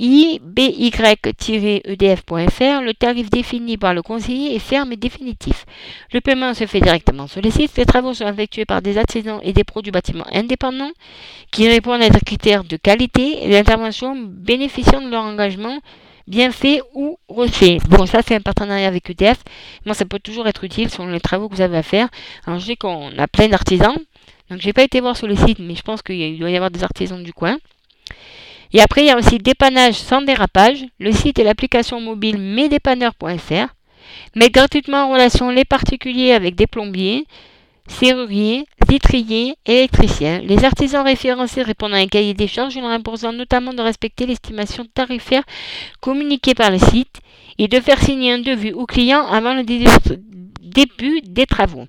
le 2.82 2.94
tarif 2.94 3.30
défini 3.30 3.78
par 3.78 3.94
le 3.94 4.02
conseiller 4.02 4.56
est 4.56 4.60
ferme 4.60 4.94
et 4.94 4.96
définitif. 4.96 5.66
Le 6.14 6.22
paiement 6.22 6.54
se 6.54 6.66
fait 6.66 6.80
directement 6.80 7.28
sur 7.28 7.42
le 7.42 7.52
site. 7.52 7.76
Les 7.76 7.86
travaux 7.86 8.14
sont 8.14 8.26
effectués 8.26 8.64
par 8.64 8.82
des 8.82 8.98
artisans 8.98 9.42
et 9.44 9.52
des 9.52 9.66
produits 9.66 9.92
bâtiments 9.92 10.28
indépendants 10.32 10.92
qui 11.52 11.68
répondent 11.68 12.04
à 12.04 12.10
des 12.10 12.22
critères 12.22 12.64
de 12.64 12.78
qualité 12.78 13.46
et 13.46 13.50
d'intervention 13.50 14.16
bénéficiant 14.16 15.02
de 15.02 15.10
leur 15.10 15.24
engagement 15.24 15.80
bien 16.28 16.52
fait 16.52 16.82
ou 16.94 17.18
refait. 17.28 17.80
Bon, 17.90 18.06
ça 18.06 18.22
c'est 18.26 18.36
un 18.36 18.42
partenariat 18.42 18.88
avec 18.88 19.10
EDF. 19.10 19.38
Moi, 19.86 19.94
ça 19.96 20.06
peut 20.06 20.20
toujours 20.20 20.48
être 20.48 20.64
utile 20.64 20.90
selon 20.90 21.08
les 21.08 21.20
travaux 21.20 21.50
que 21.50 21.56
vous 21.56 21.62
avez 21.62 21.78
à 21.78 21.84
faire. 21.84 22.10
Alors, 22.46 22.60
je 22.60 22.66
sais 22.66 22.76
qu'on 22.76 23.18
a 23.18 23.28
plein 23.28 23.48
d'artisans 23.48 23.98
donc 24.50 24.62
j'ai 24.62 24.74
pas 24.74 24.84
été 24.84 25.00
voir 25.00 25.18
sur 25.18 25.28
le 25.28 25.36
site, 25.36 25.60
mais 25.60 25.76
je 25.76 25.82
pense 25.82 26.02
qu'il 26.02 26.38
doit 26.40 26.50
y 26.50 26.56
avoir 26.56 26.72
des 26.72 26.84
artisans 26.84 27.22
du 27.22 27.34
coin. 27.34 27.58
Et 28.74 28.82
après, 28.82 29.02
il 29.02 29.08
y 29.08 29.10
a 29.10 29.18
aussi 29.18 29.38
dépannage 29.38 29.96
sans 29.96 30.22
dérapage. 30.22 30.86
Le 31.00 31.12
site 31.12 31.40
et 31.40 31.44
l'application 31.44 32.00
mobile 32.00 32.38
mesdépanneurs.fr 32.38 33.74
mettent 34.36 34.54
gratuitement 34.54 35.06
en 35.06 35.14
relation 35.14 35.50
les 35.50 35.66
particuliers 35.66 36.34
avec 36.34 36.56
des 36.56 36.68
plombiers, 36.68 37.26
serruriers, 37.88 38.66
vitriers, 38.88 39.56
électriciens. 39.66 40.40
Les 40.40 40.64
artisans 40.64 41.04
référencés 41.04 41.62
répondent 41.62 41.94
à 41.94 41.98
un 41.98 42.08
cahier 42.08 42.34
des 42.34 42.48
charges 42.48 42.76
leur 42.76 42.90
imposant 42.90 43.34
notamment 43.34 43.74
de 43.74 43.82
respecter 43.82 44.26
l'estimation 44.26 44.86
tarifaire 44.94 45.44
communiquée 46.02 46.54
par 46.54 46.72
le 46.72 46.80
site 46.80 47.22
et 47.58 47.68
de 47.68 47.80
faire 47.80 48.02
signer 48.02 48.34
un 48.34 48.40
devis 48.40 48.74
au 48.74 48.86
client 48.86 49.26
avant 49.28 49.54
le 49.54 49.64
début 49.64 51.22
des 51.22 51.46
travaux. 51.46 51.86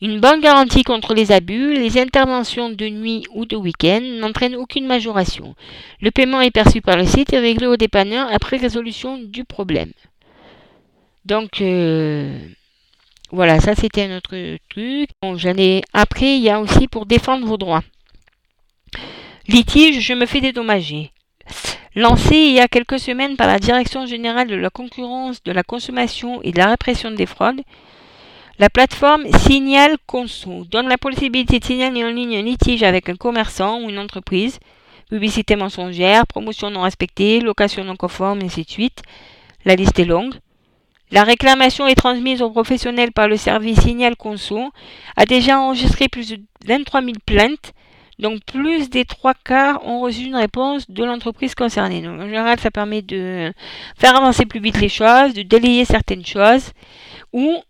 Une 0.00 0.20
bonne 0.20 0.40
garantie 0.40 0.84
contre 0.84 1.12
les 1.12 1.32
abus, 1.32 1.74
les 1.74 1.98
interventions 1.98 2.70
de 2.70 2.88
nuit 2.88 3.24
ou 3.34 3.46
de 3.46 3.56
week-end 3.56 4.00
n'entraînent 4.00 4.54
aucune 4.54 4.86
majoration. 4.86 5.54
Le 6.00 6.10
paiement 6.10 6.40
est 6.40 6.52
perçu 6.52 6.80
par 6.80 6.96
le 6.96 7.04
site 7.04 7.32
et 7.32 7.38
réglé 7.38 7.66
au 7.66 7.76
dépanneur 7.76 8.28
après 8.32 8.58
résolution 8.58 9.18
du 9.18 9.44
problème. 9.44 9.90
Donc 11.24 11.60
euh, 11.60 12.38
voilà, 13.30 13.60
ça 13.60 13.74
c'était 13.74 14.04
un 14.04 14.16
autre 14.16 14.56
truc. 14.70 15.10
Bon, 15.22 15.36
Après, 15.92 16.36
il 16.36 16.42
y 16.42 16.50
a 16.50 16.60
aussi 16.60 16.88
pour 16.88 17.06
défendre 17.06 17.46
vos 17.46 17.58
droits. 17.58 17.82
Litige, 19.48 20.00
je 20.00 20.14
me 20.14 20.26
fais 20.26 20.40
dédommager. 20.40 21.12
Lancé 21.94 22.36
il 22.36 22.52
y 22.52 22.60
a 22.60 22.68
quelques 22.68 22.98
semaines 22.98 23.36
par 23.36 23.46
la 23.46 23.58
Direction 23.58 24.06
générale 24.06 24.48
de 24.48 24.54
la 24.54 24.70
concurrence, 24.70 25.42
de 25.42 25.52
la 25.52 25.62
consommation 25.62 26.40
et 26.42 26.52
de 26.52 26.58
la 26.58 26.68
répression 26.68 27.10
des 27.10 27.26
fraudes, 27.26 27.62
la 28.58 28.70
plateforme 28.70 29.24
Signal 29.38 29.96
Conso 30.06 30.64
donne 30.64 30.88
la 30.88 30.98
possibilité 30.98 31.60
de 31.60 31.64
signaler 31.64 32.04
en 32.04 32.10
ligne 32.10 32.38
un 32.38 32.42
litige 32.42 32.82
avec 32.82 33.08
un 33.08 33.14
commerçant 33.14 33.80
ou 33.80 33.88
une 33.88 34.00
entreprise, 34.00 34.58
publicité 35.08 35.54
mensongère, 35.54 36.26
promotion 36.26 36.68
non 36.68 36.82
respectée, 36.82 37.40
location 37.40 37.84
non 37.84 37.94
conforme, 37.94 38.40
et 38.40 38.46
ainsi 38.46 38.64
de 38.64 38.70
suite. 38.70 39.02
La 39.64 39.76
liste 39.76 39.98
est 40.00 40.04
longue. 40.04 40.34
La 41.10 41.24
réclamation 41.24 41.86
est 41.86 41.94
transmise 41.94 42.42
aux 42.42 42.50
professionnels 42.50 43.12
par 43.12 43.28
le 43.28 43.36
service 43.36 43.80
Signal 43.80 44.16
Conso, 44.16 44.70
a 45.16 45.24
déjà 45.24 45.58
enregistré 45.58 46.08
plus 46.08 46.30
de 46.30 46.40
23 46.66 47.00
000 47.00 47.12
plaintes, 47.24 47.72
donc 48.18 48.40
plus 48.44 48.90
des 48.90 49.04
trois 49.04 49.34
quarts 49.34 49.86
ont 49.86 50.00
reçu 50.00 50.24
une 50.24 50.36
réponse 50.36 50.90
de 50.90 51.04
l'entreprise 51.04 51.54
concernée. 51.54 52.02
Donc 52.02 52.20
en 52.20 52.26
général, 52.26 52.58
ça 52.60 52.70
permet 52.70 53.00
de 53.00 53.52
faire 53.96 54.16
avancer 54.16 54.44
plus 54.44 54.60
vite 54.60 54.80
les 54.80 54.88
choses, 54.88 55.32
de 55.34 55.42
délayer 55.42 55.84
certaines 55.84 56.26
choses, 56.26 56.72
ou 57.32 57.62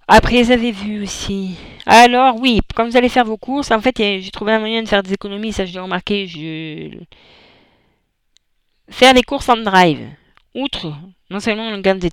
Après, 0.08 0.42
vous 0.42 0.50
avez 0.50 0.72
vu 0.72 1.02
aussi. 1.02 1.56
Alors 1.86 2.36
oui, 2.40 2.60
quand 2.74 2.86
vous 2.86 2.96
allez 2.96 3.08
faire 3.08 3.24
vos 3.24 3.36
courses, 3.36 3.70
en 3.70 3.80
fait, 3.80 3.96
j'ai 3.98 4.30
trouvé 4.30 4.52
un 4.52 4.58
moyen 4.58 4.82
de 4.82 4.88
faire 4.88 5.02
des 5.02 5.12
économies, 5.12 5.52
ça 5.52 5.66
je 5.66 5.72
l'ai 5.72 5.80
remarqué. 5.80 6.26
Je... 6.26 6.98
Faire 8.90 9.14
des 9.14 9.22
courses 9.22 9.48
en 9.48 9.56
drive. 9.56 10.06
Outre 10.54 10.92
non 11.30 11.40
seulement 11.40 11.70
le 11.70 11.80
gain 11.80 11.96
de 11.96 12.08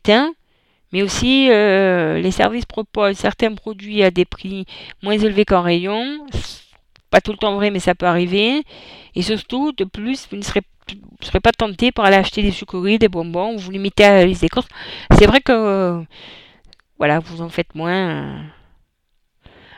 mais 0.91 1.03
aussi 1.03 1.47
euh, 1.49 2.19
les 2.19 2.31
services 2.31 2.65
proposent 2.65 3.17
certains 3.17 3.53
produits 3.53 4.03
à 4.03 4.11
des 4.11 4.25
prix 4.25 4.65
moins 5.01 5.17
élevés 5.17 5.45
qu'en 5.45 5.61
rayon. 5.61 6.25
pas 7.09 7.21
tout 7.21 7.31
le 7.31 7.37
temps 7.37 7.55
vrai, 7.55 7.71
mais 7.71 7.79
ça 7.79 7.95
peut 7.95 8.05
arriver. 8.05 8.63
Et 9.15 9.21
surtout, 9.21 9.71
de 9.73 9.83
plus, 9.83 10.27
vous 10.29 10.37
ne 10.37 10.41
serez, 10.41 10.61
pas 11.43 11.51
tenté 11.51 11.91
pour 11.91 12.03
aller 12.03 12.17
acheter 12.17 12.41
des 12.41 12.51
sucreries, 12.51 12.99
des 12.99 13.09
bonbons, 13.09 13.55
vous 13.55 13.71
limitez 13.71 14.03
à 14.03 14.13
la 14.15 14.25
liste 14.25 14.41
des 14.41 14.49
courses. 14.49 14.67
C'est 15.17 15.27
vrai 15.27 15.39
que, 15.41 16.03
voilà, 17.01 17.17
vous 17.17 17.41
en 17.41 17.49
faites 17.49 17.73
moins. 17.73 18.43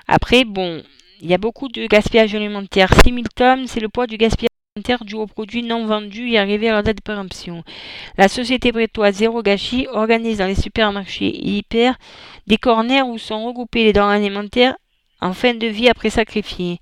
Après, 0.10 0.44
bon, 0.44 0.84
il 1.22 1.30
y 1.30 1.34
a 1.34 1.38
beaucoup 1.38 1.70
de 1.70 1.88
gaspillage 1.88 2.36
alimentaire. 2.36 2.94
6000 2.94 3.30
tonnes, 3.30 3.66
c'est 3.66 3.80
le 3.80 3.88
poids 3.88 4.08
du 4.08 4.18
gaspillage 4.18 4.50
alimentaire 4.76 5.06
dû 5.06 5.16
aux 5.16 5.26
produits 5.26 5.64
non 5.64 5.86
vendus 5.86 6.32
et 6.32 6.38
arrivés 6.38 6.68
à 6.68 6.74
leur 6.74 6.84
date 6.84 6.98
de 6.98 7.02
péremption. 7.02 7.64
La 8.18 8.28
société 8.28 8.74
brétoise 8.74 9.16
Zéro 9.16 9.42
Gâchis 9.42 9.88
organise 9.94 10.40
dans 10.40 10.48
les 10.48 10.56
supermarchés 10.56 11.34
hyper 11.34 11.96
des 12.46 12.58
corners 12.58 13.04
où 13.04 13.18
sont 13.18 13.46
regroupés 13.46 13.86
les 13.86 13.94
denrées 13.94 14.18
alimentaires 14.18 14.76
en 15.22 15.32
fin 15.32 15.54
de 15.54 15.68
vie 15.68 15.88
après 15.88 16.10
sacrifier. 16.10 16.80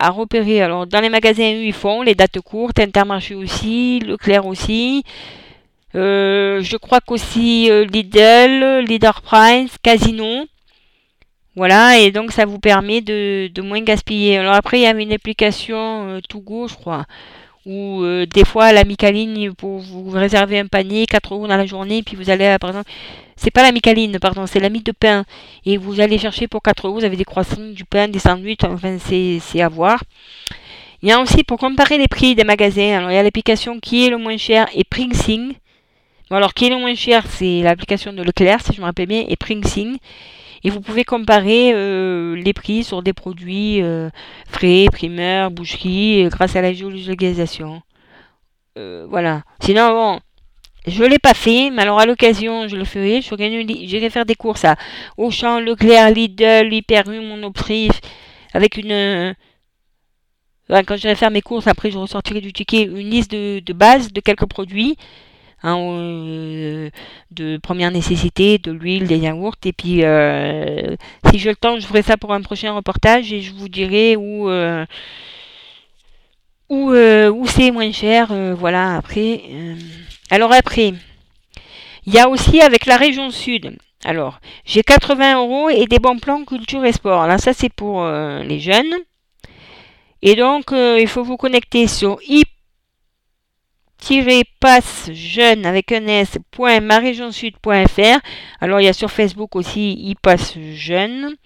À 0.00 0.10
repérer, 0.10 0.60
alors 0.60 0.88
dans 0.88 1.00
les 1.00 1.08
magasins 1.08 1.44
ils 1.44 1.72
font, 1.72 2.02
les 2.02 2.16
dates 2.16 2.40
courtes, 2.40 2.80
Intermarché 2.80 3.36
aussi, 3.36 4.00
Leclerc 4.00 4.44
aussi. 4.44 5.04
Euh, 5.96 6.60
je 6.62 6.76
crois 6.76 7.00
qu'aussi 7.00 7.70
euh, 7.70 7.84
Lidl, 7.86 8.84
Leader 8.86 9.22
Price, 9.22 9.76
Casino. 9.82 10.46
Voilà, 11.56 11.98
et 11.98 12.10
donc 12.10 12.32
ça 12.32 12.44
vous 12.44 12.58
permet 12.58 13.00
de, 13.00 13.50
moins 13.62 13.80
gaspiller. 13.80 14.36
Alors 14.36 14.54
après, 14.54 14.78
il 14.78 14.82
y 14.82 14.86
a 14.86 14.90
une 14.90 15.12
application 15.12 16.06
euh, 16.06 16.20
Togo, 16.20 16.68
je 16.68 16.74
crois, 16.74 17.06
où 17.64 18.02
euh, 18.02 18.26
des 18.26 18.44
fois 18.44 18.72
la 18.72 18.84
Micaline, 18.84 19.54
pour 19.54 19.78
vous 19.78 20.10
réserver 20.10 20.58
un 20.58 20.66
panier, 20.66 21.06
4 21.06 21.32
euros 21.32 21.48
dans 21.48 21.56
la 21.56 21.64
journée, 21.64 22.02
puis 22.02 22.14
vous 22.14 22.28
allez, 22.28 22.56
par 22.60 22.70
exemple, 22.70 22.90
c'est 23.36 23.50
pas 23.50 23.62
la 23.62 23.72
Micaline, 23.72 24.18
pardon, 24.18 24.46
c'est 24.46 24.60
la 24.60 24.68
de 24.68 24.92
pain, 24.92 25.24
et 25.64 25.78
vous 25.78 26.00
allez 26.00 26.18
chercher 26.18 26.46
pour 26.46 26.60
4 26.60 26.88
euros, 26.88 26.98
vous 26.98 27.04
avez 27.06 27.16
des 27.16 27.24
croissants, 27.24 27.70
du 27.72 27.86
pain, 27.86 28.08
des 28.08 28.18
sandwichs, 28.18 28.64
enfin 28.64 28.98
c'est 28.98 29.62
à 29.62 29.68
voir. 29.70 30.02
Il 31.02 31.08
y 31.08 31.12
a 31.12 31.20
aussi 31.20 31.42
pour 31.42 31.58
comparer 31.58 31.96
les 31.96 32.08
prix 32.08 32.34
des 32.34 32.44
magasins, 32.44 32.98
alors 32.98 33.10
il 33.10 33.14
y 33.14 33.18
a 33.18 33.22
l'application 33.22 33.80
qui 33.80 34.06
est 34.06 34.10
le 34.10 34.18
moins 34.18 34.36
cher 34.36 34.68
et 34.74 34.84
Pringsing. 34.84 35.54
Bon 36.28 36.36
alors 36.36 36.54
qui 36.54 36.66
est 36.66 36.70
le 36.70 36.76
moins 36.76 36.94
cher, 36.96 37.24
c'est 37.28 37.62
l'application 37.62 38.12
de 38.12 38.20
Leclerc, 38.20 38.60
si 38.60 38.72
je 38.72 38.80
me 38.80 38.86
rappelle 38.86 39.06
bien, 39.06 39.24
et 39.28 39.36
Pringsing. 39.36 39.96
Et 40.64 40.70
vous 40.70 40.80
pouvez 40.80 41.04
comparer 41.04 41.72
euh, 41.72 42.34
les 42.34 42.52
prix 42.52 42.82
sur 42.82 43.00
des 43.00 43.12
produits 43.12 43.80
euh, 43.80 44.10
frais, 44.48 44.86
primeurs, 44.90 45.52
boucherie, 45.52 46.24
euh, 46.24 46.28
grâce 46.28 46.56
à 46.56 46.62
la 46.62 46.72
géolocalisation. 46.72 47.80
voilà. 48.74 49.44
Sinon, 49.60 49.90
bon, 49.90 50.20
je 50.88 51.04
ne 51.04 51.08
l'ai 51.08 51.20
pas 51.20 51.34
fait, 51.34 51.70
mais 51.70 51.82
alors 51.82 52.00
à 52.00 52.06
l'occasion, 52.06 52.66
je 52.66 52.74
le 52.74 52.84
ferai. 52.84 53.20
J'irai 53.22 54.10
faire 54.10 54.26
des 54.26 54.34
courses 54.34 54.64
à 54.64 54.74
Auchan, 55.16 55.60
Leclerc, 55.60 56.10
Lidl, 56.10 56.72
Hyper 56.72 57.08
U, 57.08 57.20
Monoprix, 57.20 57.90
avec 58.52 58.76
une... 58.78 59.36
quand 60.68 60.96
j'irai 60.96 61.14
faire 61.14 61.30
mes 61.30 61.42
courses, 61.42 61.68
après 61.68 61.92
je 61.92 61.98
ressortirai 61.98 62.40
du 62.40 62.52
ticket 62.52 62.82
une 62.82 63.10
liste 63.10 63.30
de, 63.30 63.60
de 63.60 63.72
base 63.72 64.12
de 64.12 64.20
quelques 64.20 64.46
produits. 64.46 64.96
Hein, 65.66 65.80
euh, 65.80 66.90
de 67.32 67.56
première 67.56 67.90
nécessité, 67.90 68.58
de 68.58 68.70
l'huile, 68.70 69.08
des 69.08 69.18
yaourts. 69.18 69.56
Et 69.64 69.72
puis, 69.72 70.04
euh, 70.04 70.94
si 71.28 71.40
j'ai 71.40 71.50
le 71.50 71.56
temps, 71.56 71.80
je 71.80 71.84
ferai 71.88 72.02
ça 72.02 72.16
pour 72.16 72.32
un 72.32 72.40
prochain 72.40 72.72
reportage 72.72 73.32
et 73.32 73.40
je 73.40 73.52
vous 73.52 73.68
dirai 73.68 74.14
où, 74.14 74.48
euh, 74.48 74.86
où, 76.68 77.46
c'est 77.48 77.72
moins 77.72 77.90
cher. 77.90 78.32
voilà, 78.54 78.94
après. 78.94 79.42
alors 80.30 80.52
après, 80.52 80.92
il 82.06 82.14
y 82.14 82.20
a 82.20 82.28
aussi 82.28 82.60
avec 82.60 82.86
la 82.86 82.96
région 82.96 83.32
sud. 83.32 83.76
Alors, 84.04 84.38
j'ai 84.64 84.84
80 84.84 85.36
euros 85.36 85.68
et 85.68 85.86
des 85.86 85.98
bons 85.98 86.20
plans 86.20 86.44
culture 86.44 86.84
et 86.84 86.92
sport. 86.92 87.26
Là, 87.26 87.38
ça, 87.38 87.52
c'est 87.52 87.72
pour 87.72 88.06
les 88.06 88.60
jeunes. 88.60 88.94
Et 90.22 90.36
donc, 90.36 90.66
il 90.70 91.08
faut 91.08 91.24
vous 91.24 91.36
connecter 91.36 91.88
sur 91.88 92.18
hip 92.28 92.46
passe 94.60 95.10
jeune 95.12 95.66
avec 95.66 95.92
un 95.92 96.06
s 96.06 96.38
Alors 98.60 98.80
il 98.80 98.84
y 98.84 98.88
a 98.88 98.92
sur 98.92 99.10
Facebook 99.10 99.56
aussi 99.56 99.92
il 99.98 100.16
passe 100.16 100.54
jeune. 100.74 101.36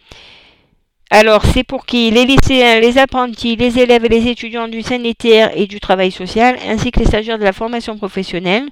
Alors 1.10 1.44
c'est 1.44 1.64
pour 1.64 1.86
qui? 1.86 2.10
Les 2.12 2.24
lycéens, 2.24 2.78
les 2.78 2.96
apprentis, 2.96 3.56
les 3.56 3.80
élèves 3.80 4.04
et 4.04 4.08
les 4.08 4.28
étudiants 4.28 4.68
du 4.68 4.82
sanitaire 4.82 5.50
et 5.56 5.66
du 5.66 5.80
travail 5.80 6.12
social, 6.12 6.56
ainsi 6.68 6.92
que 6.92 7.00
les 7.00 7.06
stagiaires 7.06 7.38
de 7.38 7.44
la 7.44 7.52
formation 7.52 7.96
professionnelle 7.96 8.68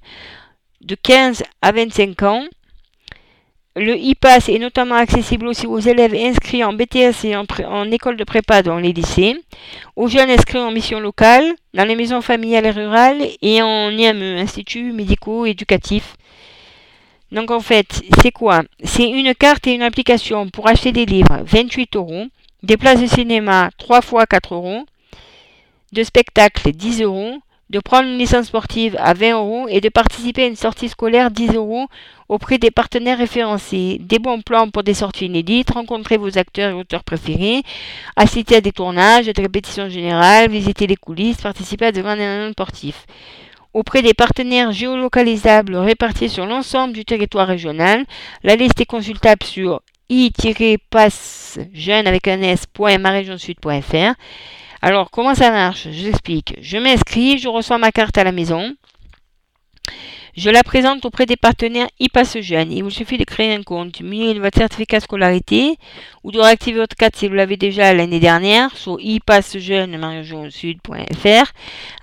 de 0.80 0.94
15 0.94 1.42
à 1.62 1.72
25 1.72 2.22
ans. 2.22 2.44
Le 3.76 3.94
e-pass 3.94 4.48
est 4.48 4.58
notamment 4.58 4.96
accessible 4.96 5.46
aussi 5.46 5.66
aux 5.66 5.78
élèves 5.78 6.14
inscrits 6.14 6.64
en 6.64 6.72
BTS 6.72 7.24
et 7.24 7.36
en, 7.36 7.90
école 7.92 8.16
de 8.16 8.24
prépa 8.24 8.62
dans 8.62 8.78
les 8.78 8.92
lycées, 8.92 9.36
aux 9.94 10.08
jeunes 10.08 10.30
inscrits 10.30 10.58
en 10.58 10.72
mission 10.72 10.98
locale, 10.98 11.54
dans 11.74 11.84
les 11.84 11.94
maisons 11.94 12.20
familiales 12.20 12.66
et 12.66 12.70
rurales 12.70 13.22
et 13.40 13.62
en 13.62 13.90
IME, 13.90 14.38
Institut 14.38 14.92
médico-éducatif. 14.92 16.16
Donc 17.30 17.50
en 17.50 17.60
fait, 17.60 18.02
c'est 18.20 18.32
quoi? 18.32 18.62
C'est 18.82 19.08
une 19.08 19.34
carte 19.34 19.66
et 19.68 19.74
une 19.74 19.82
application 19.82 20.48
pour 20.48 20.66
acheter 20.66 20.90
des 20.90 21.06
livres, 21.06 21.42
28 21.44 21.94
euros, 21.94 22.26
des 22.64 22.76
places 22.76 23.00
de 23.00 23.06
cinéma, 23.06 23.70
3 23.78 24.00
fois 24.00 24.26
4 24.26 24.54
euros, 24.54 24.86
de 25.92 26.02
spectacle, 26.02 26.72
10 26.72 27.02
euros, 27.02 27.34
de 27.70 27.80
prendre 27.80 28.08
une 28.08 28.18
licence 28.18 28.46
sportive 28.46 28.96
à 28.98 29.14
20 29.14 29.32
euros 29.32 29.66
et 29.68 29.80
de 29.80 29.88
participer 29.88 30.44
à 30.44 30.46
une 30.46 30.56
sortie 30.56 30.88
scolaire 30.88 31.30
10 31.30 31.54
euros 31.54 31.86
auprès 32.28 32.58
des 32.58 32.70
partenaires 32.70 33.18
référencés. 33.18 33.98
Des 34.00 34.18
bons 34.18 34.40
plans 34.40 34.70
pour 34.70 34.82
des 34.82 34.94
sorties 34.94 35.26
inédites, 35.26 35.70
rencontrer 35.70 36.16
vos 36.16 36.38
acteurs 36.38 36.70
et 36.70 36.74
auteurs 36.74 37.04
préférés, 37.04 37.62
assister 38.16 38.56
à 38.56 38.60
des 38.60 38.72
tournages, 38.72 39.26
des 39.26 39.42
répétitions 39.42 39.88
générales, 39.88 40.50
visiter 40.50 40.86
les 40.86 40.96
coulisses, 40.96 41.40
participer 41.40 41.86
à 41.86 41.92
des 41.92 42.00
grands 42.02 42.14
événements 42.14 42.52
sportifs. 42.52 43.06
Auprès 43.74 44.00
des 44.02 44.14
partenaires 44.14 44.72
géolocalisables 44.72 45.76
répartis 45.76 46.30
sur 46.30 46.46
l'ensemble 46.46 46.94
du 46.94 47.04
territoire 47.04 47.46
régional, 47.46 48.06
la 48.42 48.56
liste 48.56 48.80
est 48.80 48.86
consultable 48.86 49.44
sur 49.44 49.82
i-passe-jeune 50.08 52.06
avec 52.06 52.28
un 52.28 52.40
s.marégionsud.fr 52.40 54.14
alors, 54.80 55.10
comment 55.10 55.34
ça 55.34 55.50
marche? 55.50 55.88
Je 55.90 56.02
vous 56.02 56.08
explique. 56.08 56.56
Je 56.60 56.78
m'inscris, 56.78 57.38
je 57.38 57.48
reçois 57.48 57.78
ma 57.78 57.90
carte 57.90 58.16
à 58.16 58.24
la 58.24 58.32
maison. 58.32 58.74
Je 60.38 60.50
la 60.50 60.62
présente 60.62 61.04
auprès 61.04 61.26
des 61.26 61.34
partenaires 61.34 61.88
iPass 61.98 62.38
Jeune. 62.38 62.70
Il 62.70 62.84
vous 62.84 62.90
suffit 62.90 63.18
de 63.18 63.24
créer 63.24 63.52
un 63.52 63.64
compte, 63.64 64.00
de 64.00 64.38
votre 64.38 64.56
certificat 64.56 65.00
scolarité 65.00 65.76
ou 66.22 66.30
de 66.30 66.38
réactiver 66.38 66.78
votre 66.78 66.94
carte 66.94 67.16
si 67.16 67.26
vous 67.26 67.34
l'avez 67.34 67.56
déjà 67.56 67.92
l'année 67.92 68.20
dernière 68.20 68.70
sur 68.76 69.00
ipassjeune.fr 69.00 71.52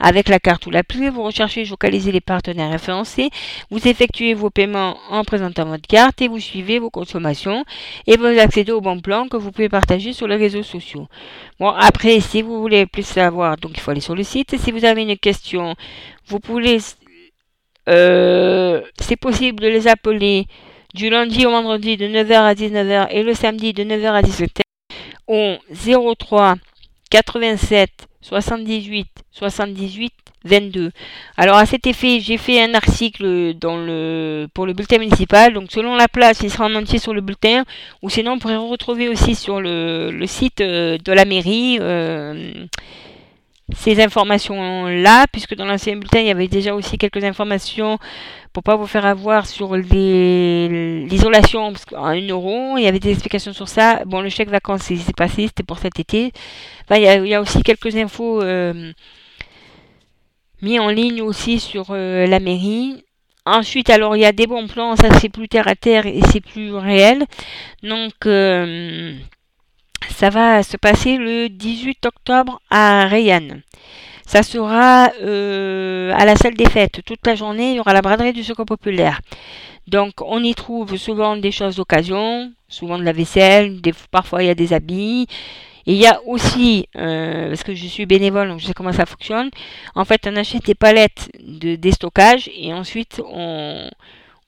avec 0.02 0.28
la 0.28 0.39
carte 0.39 0.67
ou 0.67 0.69
l'appli. 0.69 1.08
Vous 1.08 1.24
recherchez, 1.24 1.63
vous 1.63 1.69
localisez 1.69 2.12
les 2.12 2.19
partenaires 2.19 2.71
référencés. 2.71 3.30
Vous 3.71 3.88
effectuez 3.88 4.34
vos 4.34 4.50
paiements 4.50 4.98
en 5.10 5.24
présentant 5.24 5.63
votre 5.63 5.88
carte 5.88 6.21
et 6.21 6.28
vous 6.28 6.41
suivez 6.41 6.78
vos 6.78 6.89
consommations 6.89 7.63
et 8.06 8.17
vous 8.17 8.26
accédez 8.26 8.74
au 8.74 8.82
bon 8.82 9.00
plan 9.00 9.30
que 9.30 9.38
vous 9.38 9.54
pouvez 9.54 9.69
partager 9.69 10.12
sur 10.12 10.28
les 10.28 10.36
réseaux 10.36 10.63
sociaux. 10.63 11.08
Bon, 11.58 11.69
après, 11.69 12.19
si 12.19 12.41
vous 12.41 12.60
voulez 12.60 12.86
plus 12.86 13.08
savoir, 13.08 13.56
donc 13.56 13.71
il 13.76 13.80
faut 13.80 13.91
aller 13.91 14.02
sur 14.02 14.13
le 14.13 14.24
site. 14.24 14.58
Si 14.58 14.74
vous 14.74 14.84
avez 14.84 15.04
une 15.04 15.17
question, 15.17 15.76
vous 16.28 16.41
pouvez 16.41 16.80
c'est 17.88 19.17
possible 19.19 19.60
de 19.62 19.67
les 19.67 19.88
appeler 19.88 20.48
du 20.93 21.10
lundi 21.10 21.45
au 21.45 21.52
vendredi 21.52 21.98
de 21.98 22.08
9h 22.08 22.34
à 22.34 22.54
19h 22.54 23.08
et 23.12 23.24
le 23.24 23.34
samedi 23.34 23.74
de 23.74 23.84
9h 23.84 24.12
à 24.12 24.21
17h 24.21 24.62
au 25.28 26.15
03 26.15 26.56
87 27.10 27.89
78 28.21 29.08
78 29.32 30.13
22. 30.45 30.91
Alors 31.38 31.58
à 31.58 31.65
cet 31.65 31.88
effet, 31.88 32.19
j'ai 32.19 32.38
fait 32.38 32.62
un 32.62 32.74
article 32.76 33.56
pour 34.54 34.65
le 34.65 34.74
bulletin 34.74 35.00
municipal. 35.00 35.54
Donc 35.54 35.71
selon 35.71 35.95
la 35.95 36.08
place, 36.08 36.39
il 36.43 36.52
sera 36.52 36.65
en 36.65 36.76
entier 36.76 37.00
sur 37.00 37.13
le 37.13 37.21
bulletin. 37.21 37.63
Ou 38.02 38.10
sinon, 38.10 38.34
on 38.34 38.39
pourrait 38.39 38.56
retrouver 38.56 39.10
aussi 39.10 39.36
sur 39.36 39.60
le, 39.60 40.12
le 40.12 40.28
site 40.28 40.62
euh, 40.62 40.98
de 41.04 41.12
la 41.12 41.26
mairie. 41.26 41.78
Euh, 41.82 42.54
ces 43.73 44.01
informations-là, 44.01 45.25
puisque 45.32 45.56
dans 45.56 45.65
l'ancien 45.65 45.95
bulletin, 45.95 46.19
il 46.19 46.28
y 46.28 46.32
avait 46.32 46.47
déjà 46.47 46.75
aussi 46.75 46.97
quelques 46.97 47.23
informations 47.23 47.97
pour 48.54 48.63
pas 48.63 48.75
vous 48.75 48.86
faire 48.86 49.06
avoir 49.06 49.47
sur 49.47 49.75
l'isolation 49.75 51.73
en 51.93 52.06
1 52.06 52.28
euro. 52.30 52.78
Il 52.78 52.84
y 52.84 52.88
avait 52.88 52.99
des 52.99 53.12
explications 53.12 53.54
sur 53.54 53.67
ça. 53.67 54.04
Bon, 54.06 54.21
le 54.21 54.30
chèque 54.30 54.49
vacances, 54.49 54.84
c'est 54.84 55.15
passé, 55.15 55.47
c'était 55.47 55.63
pour 55.63 55.80
cet 55.80 55.99
été. 55.99 56.32
il, 56.91 57.01
y 57.01 57.34
a, 57.34 57.41
aussi 57.41 57.63
quelques 57.63 57.95
infos 57.95 58.41
euh, 58.41 58.93
mis 60.62 60.80
en 60.80 60.89
ligne 60.89 61.21
aussi 61.21 61.60
sur 61.60 61.88
euh, 61.89 62.28
la 62.28 62.39
mairie. 62.39 63.04
Ensuite, 63.47 63.89
alors, 63.89 64.15
il 64.15 64.21
y 64.21 64.25
a 64.25 64.32
des 64.32 64.47
bons 64.47 64.67
plans, 64.67 64.95
ça 64.95 65.10
c'est 65.19 65.30
plus 65.30 65.47
terre 65.47 65.67
à 65.67 65.75
terre 65.75 66.06
et 66.06 66.21
c'est 66.32 66.41
plus 66.41 66.73
réel. 66.73 67.25
Donc, 67.84 68.25
euh, 68.25 69.15
ça 70.15 70.30
va 70.30 70.63
se 70.63 70.78
passer 70.78 71.17
le 71.17 71.49
18 71.49 72.06
octobre 72.06 72.62
à 72.69 73.06
Rayanne. 73.06 73.63
Ça 74.25 74.43
sera 74.43 75.12
euh, 75.21 76.13
à 76.15 76.23
la 76.23 76.38
salle 76.38 76.54
des 76.54 76.69
fêtes. 76.69 77.01
Toute 77.06 77.28
la 77.28 77.36
journée, 77.36 77.71
il 77.71 77.75
y 77.75 77.80
aura 77.82 77.91
la 77.91 78.01
braderie 78.01 78.32
du 78.32 78.41
secours 78.41 78.65
populaire. 78.65 79.19
Donc, 79.88 80.13
on 80.21 80.41
y 80.41 80.56
trouve 80.56 80.95
souvent 80.95 81.36
des 81.36 81.51
choses 81.51 81.75
d'occasion, 81.75 82.54
souvent 82.69 82.97
de 82.97 83.04
la 83.04 83.12
vaisselle, 83.12 83.82
parfois 84.10 84.41
il 84.41 84.47
y 84.47 84.49
a 84.49 84.56
des 84.56 84.71
habits. 84.71 85.28
Il 85.86 85.95
y 85.95 86.08
a 86.08 86.21
aussi, 86.25 86.88
euh, 86.95 87.49
parce 87.49 87.63
que 87.63 87.75
je 87.75 87.86
suis 87.86 88.06
bénévole, 88.06 88.47
donc 88.47 88.62
je 88.62 88.67
sais 88.67 88.73
comment 88.73 88.93
ça 88.93 89.06
fonctionne, 89.06 89.49
en 89.95 90.06
fait, 90.06 90.21
on 90.28 90.36
achète 90.38 90.65
des 90.65 90.75
palettes 90.75 91.30
de 91.41 91.75
déstockage 91.75 92.49
et 92.56 92.73
ensuite 92.73 93.21
on 93.28 93.89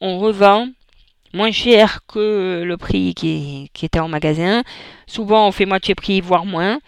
revend 0.01 0.69
moins 1.33 1.51
cher 1.51 2.01
que 2.07 2.63
le 2.63 2.77
prix 2.77 3.13
qui, 3.13 3.69
était 3.81 3.99
en 3.99 4.07
magasin. 4.07 4.63
Souvent, 5.07 5.47
on 5.47 5.51
fait 5.51 5.65
moitié 5.65 5.95
prix, 5.95 6.21
voire 6.21 6.45
moins. 6.45 6.79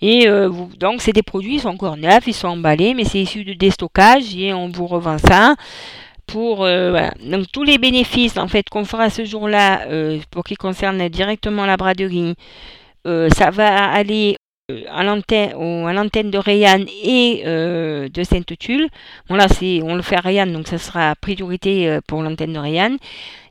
Et 0.00 0.28
euh, 0.28 0.50
donc, 0.78 1.00
c'est 1.00 1.12
des 1.12 1.22
produits, 1.22 1.54
ils 1.54 1.60
sont 1.60 1.68
encore 1.68 1.96
neufs, 1.96 2.26
ils 2.26 2.34
sont 2.34 2.48
emballés, 2.48 2.94
mais 2.94 3.04
c'est 3.04 3.20
issu 3.20 3.44
de 3.44 3.54
déstockage 3.54 4.36
et 4.36 4.52
on 4.52 4.68
vous 4.68 4.86
revend 4.86 5.18
ça 5.18 5.54
pour 6.26 6.64
euh, 6.64 7.08
donc 7.22 7.44
tous 7.52 7.64
les 7.64 7.76
bénéfices 7.76 8.38
en 8.38 8.48
fait 8.48 8.66
qu'on 8.70 8.86
fera 8.86 9.10
ce 9.10 9.26
jour-là 9.26 9.82
euh, 9.88 10.18
pour 10.30 10.44
qui 10.44 10.54
concerne 10.54 11.06
directement 11.10 11.66
la 11.66 11.76
braderie 11.76 12.34
ça 13.04 13.50
va 13.50 13.92
aller 13.92 14.36
à 14.90 15.04
l'antenne 15.04 15.52
à 15.86 15.92
l'antenne 15.92 16.30
de 16.30 16.38
Rayanne 16.38 16.86
et 17.02 17.42
de 17.44 18.22
Sainte-Tulle. 18.24 18.88
Bon 19.28 19.34
là 19.34 19.46
on 19.82 19.94
le 19.94 20.00
fait 20.00 20.16
à 20.16 20.20
Rayanne 20.20 20.54
donc 20.54 20.68
ça 20.68 20.78
sera 20.78 21.14
priorité 21.16 21.98
pour 22.06 22.22
l'antenne 22.22 22.54
de 22.54 22.58
Rayanne 22.58 22.96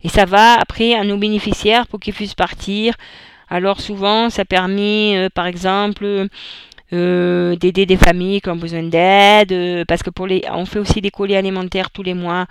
et 0.04 0.10
ça 0.10 0.26
va 0.26 0.56
après 0.56 0.96
à 0.96 1.04
nos 1.04 1.18
bénéficiaires 1.18 1.86
pour 1.86 2.00
qu'ils 2.00 2.16
puissent 2.16 2.34
partir. 2.34 2.96
Alors 3.48 3.80
souvent 3.80 4.32
ça 4.32 4.44
permet 4.44 5.30
par 5.36 5.46
exemple 5.46 6.30
euh, 6.94 7.56
d'aider 7.56 7.86
des 7.86 7.98
familles 7.98 8.40
qui 8.40 8.50
ont 8.50 8.56
besoin 8.56 8.84
d'aide, 8.84 9.52
euh, 9.52 9.84
parce 9.88 10.04
que 10.04 10.12
pour 10.12 10.28
les, 10.28 10.44
on 10.52 10.66
fait 10.66 10.80
aussi 10.80 11.02
des 11.02 11.10
colis 11.10 11.36
alimentaires 11.36 11.90
tous 11.90 12.04
les 12.04 12.14
mois. 12.14 12.46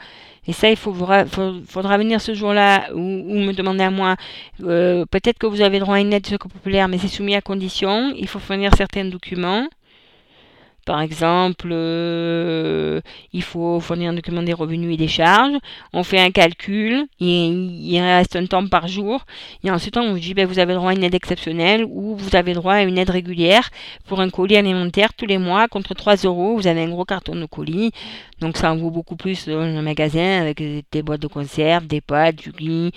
Et 0.48 0.52
ça, 0.52 0.68
il 0.68 0.76
faut, 0.76 0.92
faudra 0.92 1.98
venir 1.98 2.20
ce 2.20 2.34
jour-là 2.34 2.92
ou, 2.92 2.98
me 2.98 3.52
demander 3.52 3.84
à 3.84 3.90
moi. 3.90 4.16
Euh, 4.64 5.06
peut-être 5.06 5.38
que 5.38 5.46
vous 5.46 5.60
avez 5.60 5.78
droit 5.78 5.94
à 5.96 6.00
une 6.00 6.12
aide 6.12 6.26
populaire, 6.36 6.88
mais 6.88 6.98
c'est 6.98 7.06
soumis 7.06 7.36
à 7.36 7.40
condition. 7.40 8.12
Il 8.16 8.26
faut 8.26 8.40
fournir 8.40 8.72
certains 8.76 9.04
documents. 9.04 9.68
Par 10.84 11.00
exemple, 11.00 11.68
euh, 11.70 13.00
il 13.32 13.42
faut 13.42 13.78
fournir 13.78 14.10
un 14.10 14.14
document 14.14 14.42
des 14.42 14.52
revenus 14.52 14.94
et 14.94 14.96
des 14.96 15.06
charges. 15.06 15.56
On 15.92 16.02
fait 16.02 16.18
un 16.18 16.32
calcul, 16.32 17.06
il, 17.20 18.00
reste 18.00 18.34
un 18.34 18.46
temps 18.46 18.66
par 18.66 18.88
jour. 18.88 19.24
Et 19.62 19.70
ensuite, 19.70 19.96
on 19.96 20.12
vous 20.12 20.18
dit, 20.18 20.34
ben, 20.34 20.44
vous 20.46 20.58
avez 20.58 20.74
droit 20.74 20.90
à 20.90 20.94
une 20.94 21.04
aide 21.04 21.14
exceptionnelle 21.14 21.84
ou 21.88 22.16
vous 22.16 22.34
avez 22.34 22.52
droit 22.54 22.74
à 22.74 22.82
une 22.82 22.98
aide 22.98 23.10
régulière 23.10 23.70
pour 24.06 24.20
un 24.20 24.28
colis 24.28 24.56
alimentaire 24.56 25.14
tous 25.14 25.26
les 25.26 25.38
mois 25.38 25.68
contre 25.68 25.94
3 25.94 26.16
euros. 26.24 26.56
Vous 26.56 26.66
avez 26.66 26.82
un 26.82 26.88
gros 26.88 27.04
carton 27.04 27.36
de 27.36 27.46
colis. 27.46 27.92
Donc 28.40 28.56
ça 28.56 28.72
en 28.72 28.76
vaut 28.76 28.90
beaucoup 28.90 29.14
plus 29.14 29.46
dans 29.46 29.60
un 29.60 29.82
magasin 29.82 30.40
avec 30.40 30.60
des 30.90 31.02
boîtes 31.02 31.22
de 31.22 31.28
conserve, 31.28 31.86
des 31.86 32.00
pâtes, 32.00 32.36
du 32.36 32.50
riz, 32.50 32.90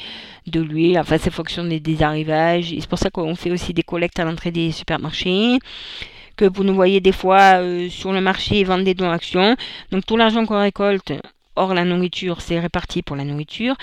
de 0.48 0.60
l'huile. 0.60 0.98
Enfin, 0.98 1.18
c'est 1.20 1.30
fonction 1.30 1.64
des 1.64 2.02
arrivages. 2.02 2.74
C'est 2.80 2.90
pour 2.90 2.98
ça 2.98 3.12
qu'on 3.12 3.36
fait 3.36 3.52
aussi 3.52 3.74
des 3.74 3.84
collectes 3.84 4.20
à 4.20 4.24
l'entrée 4.24 4.50
des 4.50 4.72
supermarchés 4.72 5.60
que 6.36 6.46
vous 6.46 6.64
nous 6.64 6.76
voyez 6.76 7.00
des 7.00 7.12
fois 7.12 7.62
euh, 7.62 7.90
sur 7.90 8.12
le 8.12 8.22
marché 8.22 8.64
vendre 8.64 8.84
des 8.84 8.94
dons 8.94 9.10
actions. 9.10 9.56
Donc 9.92 10.06
tout 10.06 10.18
l'argent 10.18 10.46
qu'on 10.46 10.60
récolte, 10.60 11.14
hors 11.56 11.74
la 11.74 11.86
nourriture, 11.86 12.42
c'est 12.42 12.60
réparti 12.60 13.02
pour 13.02 13.16
la 13.16 13.24
nourriture. 13.24 13.76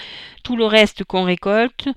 Tout 0.44 0.56
le 0.56 0.66
reste 0.66 1.04
qu'on 1.04 1.24
récolte, 1.24 1.88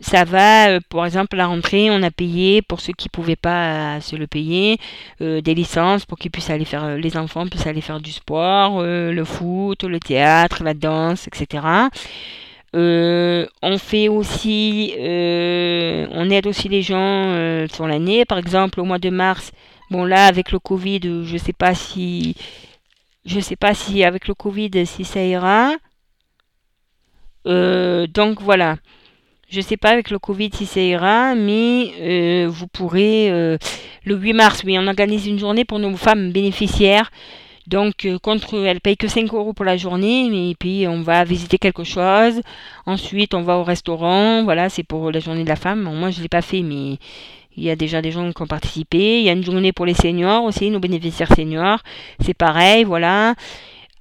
ça 0.00 0.24
va, 0.24 0.68
euh, 0.68 0.80
par 0.90 1.06
exemple, 1.06 1.36
la 1.36 1.46
rentrée, 1.46 1.90
on 1.90 2.02
a 2.02 2.10
payé 2.10 2.60
pour 2.60 2.80
ceux 2.80 2.92
qui 2.92 3.08
ne 3.08 3.10
pouvaient 3.10 3.36
pas 3.36 3.96
euh, 3.96 4.00
se 4.00 4.16
le 4.16 4.26
payer, 4.26 4.78
des 5.20 5.54
licences 5.54 6.04
pour 6.04 6.18
qu'ils 6.18 6.30
puissent 6.30 6.50
aller 6.50 6.66
faire, 6.66 6.96
les 6.96 7.16
enfants 7.16 7.46
puissent 7.46 7.66
aller 7.66 7.80
faire 7.80 8.00
du 8.00 8.12
sport, 8.12 8.82
le 8.82 9.24
foot, 9.24 9.84
le 9.84 9.98
théâtre, 9.98 10.62
la 10.62 10.74
danse, 10.74 11.26
etc. 11.26 11.64
on 12.74 13.78
fait 13.78 14.08
aussi, 14.08 14.92
on 14.98 16.30
aide 16.30 16.46
aussi 16.46 16.68
les 16.68 16.82
gens 16.82 17.66
sur 17.72 17.86
l'année. 17.86 18.26
Par 18.26 18.36
exemple, 18.36 18.80
au 18.80 18.84
mois 18.84 18.98
de 18.98 19.08
mars, 19.08 19.52
Bon 19.90 20.04
là 20.04 20.26
avec 20.26 20.52
le 20.52 20.58
Covid, 20.58 21.24
je 21.24 21.36
sais 21.36 21.52
pas 21.52 21.74
si 21.74 22.34
je 23.24 23.40
sais 23.40 23.56
pas 23.56 23.74
si 23.74 24.04
avec 24.04 24.28
le 24.28 24.34
Covid 24.34 24.86
si 24.86 25.04
ça 25.04 25.22
ira. 25.22 25.72
Euh, 27.46 28.06
donc 28.06 28.40
voilà. 28.42 28.76
Je 29.48 29.60
sais 29.60 29.76
pas 29.76 29.90
avec 29.90 30.10
le 30.10 30.18
Covid 30.18 30.50
si 30.52 30.66
ça 30.66 30.80
ira, 30.80 31.36
mais 31.36 31.92
euh, 32.00 32.48
vous 32.48 32.66
pourrez 32.66 33.30
euh, 33.30 33.58
le 34.04 34.16
8 34.16 34.32
mars, 34.32 34.62
oui, 34.64 34.76
on 34.78 34.88
organise 34.88 35.26
une 35.26 35.38
journée 35.38 35.64
pour 35.64 35.78
nos 35.78 35.96
femmes 35.96 36.32
bénéficiaires. 36.32 37.12
Donc 37.68 38.06
contre, 38.22 38.54
elles 38.64 38.80
payent 38.80 38.96
que 38.96 39.08
5 39.08 39.32
euros 39.34 39.52
pour 39.52 39.64
la 39.64 39.76
journée, 39.76 40.28
mais 40.30 40.54
puis 40.58 40.86
on 40.88 41.02
va 41.02 41.24
visiter 41.24 41.58
quelque 41.58 41.84
chose. 41.84 42.40
Ensuite, 42.86 43.34
on 43.34 43.42
va 43.42 43.58
au 43.58 43.64
restaurant. 43.64 44.44
Voilà, 44.44 44.68
c'est 44.68 44.84
pour 44.84 45.10
la 45.10 45.20
journée 45.20 45.44
de 45.44 45.48
la 45.48 45.56
femme. 45.56 45.82
moi, 45.82 46.10
je 46.10 46.22
l'ai 46.22 46.28
pas 46.28 46.42
fait, 46.42 46.62
mais 46.62 46.98
il 47.56 47.64
y 47.64 47.70
a 47.70 47.76
déjà 47.76 48.02
des 48.02 48.10
gens 48.10 48.30
qui 48.32 48.42
ont 48.42 48.46
participé. 48.46 49.20
Il 49.20 49.24
y 49.24 49.28
a 49.28 49.32
une 49.32 49.44
journée 49.44 49.72
pour 49.72 49.86
les 49.86 49.94
seniors 49.94 50.44
aussi, 50.44 50.70
nos 50.70 50.80
bénéficiaires 50.80 51.32
seniors. 51.34 51.80
C'est 52.20 52.34
pareil, 52.34 52.84
voilà. 52.84 53.34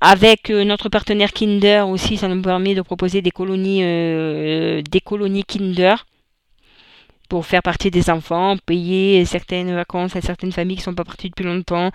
Avec 0.01 0.49
euh, 0.49 0.63
notre 0.65 0.89
partenaire 0.89 1.31
Kinder 1.31 1.83
aussi, 1.87 2.17
ça 2.17 2.27
nous 2.27 2.41
permet 2.41 2.75
de 2.75 2.81
proposer 2.81 3.21
des 3.21 3.31
colonies, 3.31 3.79
euh, 3.81 4.81
des 4.81 4.99
colonies 4.99 5.45
Kinder 5.45 6.05
pour 7.29 7.45
faire 7.45 7.63
partie 7.63 7.89
des 7.89 8.09
enfants, 8.09 8.55
payer 8.65 9.25
certaines 9.25 9.73
vacances 9.73 10.15
à 10.15 10.21
certaines 10.21 10.51
familles 10.51 10.75
qui 10.75 10.81
ne 10.81 10.85
sont 10.85 10.93
pas 10.93 11.05
parties 11.05 11.29
depuis 11.29 11.45
longtemps, 11.45 11.89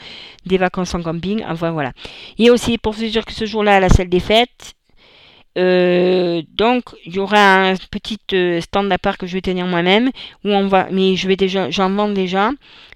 des 0.44 0.58
vacances 0.58 0.94
en 0.94 1.02
camping, 1.02 1.44
enfin 1.46 1.70
voilà. 1.70 1.92
Et 2.38 2.50
aussi 2.50 2.78
pour 2.78 2.94
se 2.94 3.04
dire 3.04 3.24
que 3.24 3.32
ce 3.32 3.44
jour-là, 3.44 3.76
à 3.76 3.80
la 3.80 3.90
salle 3.90 4.08
des 4.08 4.18
fêtes, 4.18 4.74
euh, 5.58 6.42
donc 6.54 6.84
il 7.04 7.14
y 7.14 7.18
aura 7.18 7.70
un 7.70 7.74
petit 7.90 8.18
euh, 8.34 8.60
stand 8.60 8.92
à 8.92 8.98
part 8.98 9.18
que 9.18 9.26
je 9.26 9.34
vais 9.34 9.40
tenir 9.40 9.66
moi-même 9.66 10.10
où 10.44 10.50
on 10.50 10.68
va 10.68 10.88
mais 10.92 11.16
je 11.16 11.26
vais 11.26 11.36
déjà 11.36 11.70
j'en 11.70 11.90
vends 11.90 12.08
déjà 12.08 12.50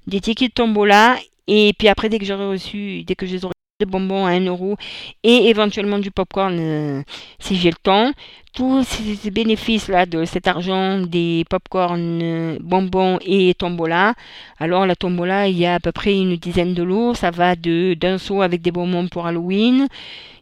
des 0.06 0.20
tickets 0.20 0.50
de 0.50 0.54
tombola 0.54 1.16
et 1.48 1.72
puis 1.76 1.88
après 1.88 2.08
dès 2.08 2.18
que 2.18 2.24
j'aurai 2.24 2.46
reçu 2.46 3.02
dès 3.02 3.16
que 3.16 3.26
j'aurai 3.26 3.54
des 3.80 3.86
bonbons 3.86 4.24
à 4.24 4.30
1 4.30 4.46
euro 4.46 4.76
et 5.24 5.48
éventuellement 5.48 5.98
du 5.98 6.12
popcorn 6.12 6.56
euh, 6.60 7.02
si 7.40 7.56
j'ai 7.56 7.70
le 7.70 7.76
temps. 7.82 8.12
Tous 8.52 8.84
ces 8.84 9.32
bénéfices 9.32 9.88
là 9.88 10.06
de 10.06 10.24
cet 10.24 10.46
argent 10.46 11.00
des 11.00 11.44
popcorn 11.50 12.56
bonbons 12.60 13.18
et 13.26 13.52
tombola 13.54 14.14
alors 14.60 14.86
la 14.86 14.94
tombola 14.94 15.48
il 15.48 15.58
y 15.58 15.66
a 15.66 15.74
à 15.74 15.80
peu 15.80 15.90
près 15.90 16.16
une 16.16 16.36
dizaine 16.36 16.72
de 16.72 16.84
lots 16.84 17.14
ça 17.14 17.32
va 17.32 17.56
de 17.56 17.94
d'un 17.94 18.16
seau 18.16 18.42
avec 18.42 18.62
des 18.62 18.70
bonbons 18.70 19.08
pour 19.08 19.26
Halloween 19.26 19.88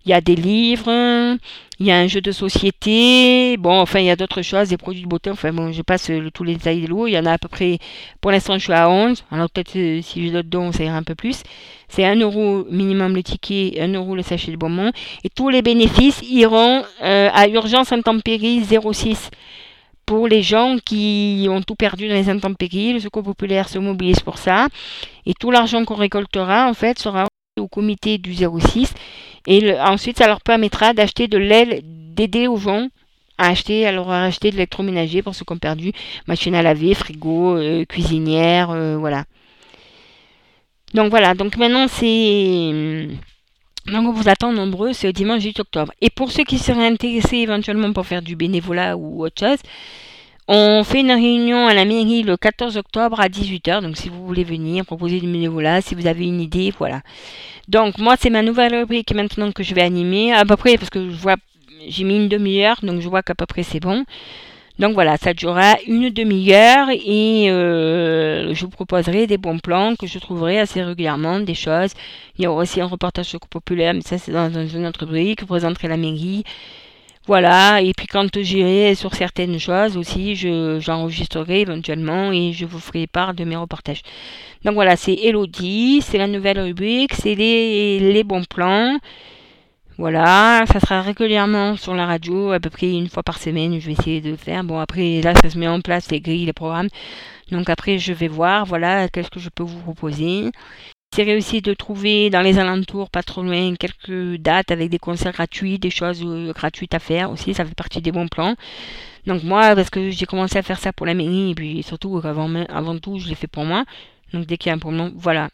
il 0.05 0.11
y 0.11 0.13
a 0.13 0.21
des 0.21 0.35
livres, 0.37 1.39
il 1.79 1.87
y 1.87 1.91
a 1.91 1.97
un 1.97 2.07
jeu 2.07 2.21
de 2.21 2.33
société, 2.33 3.57
bon, 3.57 3.81
enfin, 3.81 4.01
il 4.01 4.07
y 4.07 4.11
a 4.11 4.17
d'autres 4.17 4.43
choses, 4.43 4.69
des 4.69 4.77
produits 4.77 5.03
de 5.03 5.09
beauté, 5.09 5.31
enfin, 5.31 5.53
bon, 5.53 5.73
je 5.73 5.83
passe 5.83 6.11
tous 6.35 6.45
les 6.45 6.55
détails 6.55 6.83
de 6.83 6.87
l'eau, 6.89 7.07
il 7.07 7.13
y 7.13 7.19
en 7.19 7.27
a 7.27 7.33
à 7.33 7.39
peu 7.39 7.49
près, 7.49 7.79
pour 8.21 8.31
l'instant, 8.31 8.55
je 8.55 8.65
suis 8.65 8.73
à 8.73 8.89
11, 8.89 9.25
alors 9.31 9.51
peut-être 9.51 9.77
euh, 9.77 10.01
si 10.03 10.23
j'ai 10.23 10.31
d'autres 10.31 10.49
dons, 10.49 10.73
ça 10.73 10.85
ira 10.85 10.97
un 10.97 11.03
peu 11.03 11.15
plus. 11.15 11.43
C'est 11.89 12.05
1 12.05 12.17
euro 12.21 12.65
minimum 12.71 13.15
le 13.15 13.23
ticket, 13.23 13.81
1 13.81 13.93
euro 13.95 14.17
le 14.17 14.23
sachet 14.23 14.51
de 14.51 14.57
bonbons, 14.57 14.93
et 15.25 15.29
tous 15.29 15.49
les 15.49 15.63
bénéfices 15.63 16.21
iront 16.23 16.85
euh, 17.03 17.31
à 17.33 17.49
Urgence 17.49 17.93
Intempéries 17.93 18.65
06 18.65 19.31
pour 20.07 20.29
les 20.29 20.43
gens 20.43 20.77
qui 20.85 21.47
ont 21.49 21.63
tout 21.63 21.75
perdu 21.75 22.09
dans 22.09 22.15
les 22.15 22.29
intempéries. 22.29 22.93
Le 22.93 23.01
Secours 23.01 23.23
populaire 23.23 23.69
se 23.69 23.79
mobilise 23.79 24.21
pour 24.21 24.39
ça. 24.39 24.67
Et 25.27 25.35
tout 25.35 25.51
l'argent 25.51 25.85
qu'on 25.85 25.95
récoltera, 25.95 26.69
en 26.69 26.75
fait, 26.75 26.99
sera 26.99 27.27
au 27.61 27.69
comité 27.69 28.17
du 28.17 28.33
06 28.35 28.95
et 29.47 29.79
ensuite 29.81 30.19
ça 30.19 30.27
leur 30.27 30.41
permettra 30.41 30.95
d'acheter 30.95 31.29
de 31.29 31.37
l'aile, 31.37 31.81
d'aider 31.85 32.47
aux 32.49 32.57
gens 32.57 32.89
à 33.37 33.49
acheter, 33.49 33.87
à 33.87 34.25
acheter 34.25 34.51
de 34.51 34.57
l'électroménager 34.57 35.23
pour 35.23 35.35
ceux 35.35 35.45
qui 35.45 35.53
ont 35.53 35.59
perdu, 35.59 35.93
machine 36.27 36.55
à 36.55 36.63
laver, 36.63 36.95
frigo, 36.95 37.57
euh, 37.57 37.85
cuisinière, 37.85 38.71
euh, 38.71 38.97
voilà. 38.97 39.25
Donc 40.95 41.11
voilà, 41.11 41.35
donc 41.35 41.57
maintenant 41.57 41.89
c'est... 41.89 43.09
Donc 43.87 44.07
on 44.07 44.13
vous 44.13 44.29
attend 44.29 44.53
nombreux, 44.53 44.93
c'est 44.93 45.09
le 45.09 45.13
dimanche 45.13 45.43
8 45.43 45.61
octobre. 45.61 45.93
Et 46.01 46.09
pour 46.09 46.31
ceux 46.31 46.45
qui 46.45 46.59
seraient 46.59 46.87
intéressés 46.87 47.39
éventuellement 47.39 47.93
pour 47.93 48.07
faire 48.07 48.23
du 48.23 48.37
bénévolat 48.37 48.97
ou 48.97 49.25
autre 49.25 49.41
chose, 49.45 49.59
on 50.55 50.85
fait 50.85 51.01
une 51.01 51.13
réunion 51.13 51.67
à 51.67 51.73
la 51.73 51.87
mairie 51.87 52.23
le 52.23 52.37
14 52.37 52.77
octobre 52.77 53.19
à 53.19 53.29
18h. 53.29 53.81
Donc 53.81 53.97
si 53.97 54.11
vous 54.11 54.27
voulez 54.27 54.45
venir 54.45 54.85
proposer 54.85 55.19
du 55.19 55.27
bénévolat, 55.27 55.81
si 55.81 55.95
vous 55.95 56.07
avez 56.07 56.27
une 56.27 56.43
idée, 56.43 56.71
voilà. 56.77 57.01
Donc 57.69 57.97
moi 57.97 58.17
c'est 58.21 58.29
ma 58.29 58.43
nouvelle 58.43 58.75
rubrique 58.75 59.15
maintenant 59.15 59.51
que 59.51 59.63
je 59.63 59.75
vais 59.75 59.81
animer 59.81 60.35
à 60.35 60.45
peu 60.45 60.57
près 60.57 60.77
parce 60.77 60.91
que 60.91 61.09
je 61.09 61.17
vois 61.17 61.37
j'ai 61.89 62.05
mis 62.05 62.17
une 62.17 62.29
demi-heure 62.29 62.77
donc 62.83 63.01
je 63.01 63.09
vois 63.09 63.23
qu'à 63.23 63.35
peu 63.35 63.47
près 63.47 63.63
c'est 63.63 63.81
bon. 63.81 64.05
Donc 64.79 64.93
voilà, 64.93 65.17
ça 65.17 65.33
durera 65.33 65.77
une 65.87 66.11
demi-heure 66.11 66.89
et 66.91 67.51
euh, 67.51 68.53
je 68.53 68.65
vous 68.65 68.71
proposerai 68.71 69.27
des 69.27 69.39
bons 69.39 69.59
plans 69.59 69.95
que 69.97 70.07
je 70.07 70.19
trouverai 70.19 70.61
assez 70.61 70.83
régulièrement, 70.83 71.41
des 71.41 71.55
choses. 71.55 71.93
Il 72.37 72.45
y 72.45 72.47
aura 72.47 72.63
aussi 72.63 72.81
un 72.81 72.87
reportage 72.87 73.37
populaire, 73.49 73.95
mais 73.95 74.03
ça 74.03 74.19
c'est 74.19 74.33
dans 74.33 74.51
une 74.67 74.87
autre 74.87 75.07
rubrique, 75.07 75.41
je 75.41 75.47
présenterai 75.47 75.89
la 75.89 75.97
mairie. 75.97 76.45
Voilà, 77.29 77.81
et 77.81 77.93
puis 77.97 78.09
quand 78.09 78.37
j'irai 78.41 78.97
sur 78.97 79.15
certaines 79.15 79.59
choses 79.61 79.97
aussi, 79.97 80.35
j'enregistrerai 80.35 81.61
éventuellement 81.61 82.33
et 82.33 82.53
je 82.53 82.67
vous 82.67 82.81
ferai 82.81 83.07
part 83.07 83.33
de 83.33 83.45
mes 83.45 83.55
reportages. 83.55 84.03
Donc 84.65 84.75
voilà, 84.75 84.97
c'est 84.97 85.15
Elodie, 85.15 86.03
c'est 86.03 86.19
la 86.19 86.27
nouvelle 86.27 86.59
rubrique, 86.59 87.15
c'est 87.15 87.37
les, 87.37 88.01
les 88.01 88.25
bons 88.25 88.45
plans. 88.45 88.99
Voilà, 89.99 90.65
ça 90.67 90.81
sera 90.81 91.03
régulièrement 91.03 91.77
sur 91.77 91.95
la 91.95 92.07
radio, 92.07 92.51
à 92.51 92.59
peu 92.59 92.71
près 92.71 92.91
une 92.91 93.09
fois 93.09 93.23
par 93.23 93.39
semaine, 93.39 93.79
je 93.79 93.87
vais 93.87 93.93
essayer 93.93 94.21
de 94.21 94.35
faire. 94.35 94.65
Bon, 94.65 94.81
après, 94.81 95.21
là, 95.21 95.33
ça 95.41 95.49
se 95.51 95.59
met 95.59 95.69
en 95.69 95.81
place, 95.81 96.11
les 96.11 96.21
grilles, 96.21 96.47
les 96.47 96.53
programmes. 96.53 96.89
Donc 97.53 97.71
après, 97.71 97.99
je 97.99 98.13
vais 98.13 98.29
voir, 98.29 98.65
voilà, 98.65 99.09
qu'est-ce 99.09 99.31
que 99.31 99.39
je 99.39 99.51
peux 99.51 99.63
vous 99.63 99.79
proposer. 99.81 100.51
J'essaierai 101.13 101.37
aussi 101.37 101.61
de 101.61 101.75
trouver 101.75 102.31
dans 102.31 102.41
les 102.41 102.59
alentours, 102.59 103.11
pas 103.11 103.23
trop 103.23 103.43
loin, 103.43 103.75
quelques 103.75 104.41
dates 104.41 104.71
avec 104.71 104.89
des 104.89 104.99
concerts 104.99 105.33
gratuits, 105.33 105.79
des 105.79 105.91
choses 105.91 106.23
euh, 106.25 106.55
gratuites 106.55 106.95
à 106.95 106.99
faire 107.01 107.31
aussi, 107.31 107.53
ça 107.53 107.67
fait 107.67 107.75
partie 107.75 108.01
des 108.01 108.11
bons 108.11 108.29
plans. 108.29 108.55
Donc 109.27 109.43
moi, 109.43 109.75
parce 109.75 109.91
que 109.91 110.09
j'ai 110.11 110.25
commencé 110.25 110.57
à 110.57 110.63
faire 110.63 110.79
ça 110.79 110.91
pour 110.95 111.05
la 111.05 111.13
mairie, 111.13 111.51
et 111.51 111.55
puis 111.55 111.83
surtout, 111.83 112.19
avant, 112.25 112.51
avant 112.71 112.99
tout, 112.99 113.19
je 113.19 113.29
l'ai 113.29 113.35
fait 113.35 113.47
pour 113.47 113.67
moi. 113.67 113.85
Donc 114.33 114.47
dès 114.47 114.57
qu'il 114.57 114.71
y 114.71 114.73
a 114.73 114.75
un 114.75 114.79
problème, 114.79 115.13
voilà. 115.15 115.51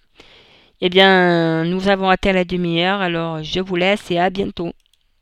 Eh 0.81 0.91
bien, 0.91 1.65
nous 1.65 1.89
avons 1.89 2.09
atteint 2.09 2.33
la 2.33 2.45
demi-heure, 2.45 3.01
alors 3.01 3.43
je 3.43 3.59
vous 3.59 3.75
laisse 3.75 4.13
et 4.13 4.19
à 4.21 4.31
bientôt. 4.31 4.73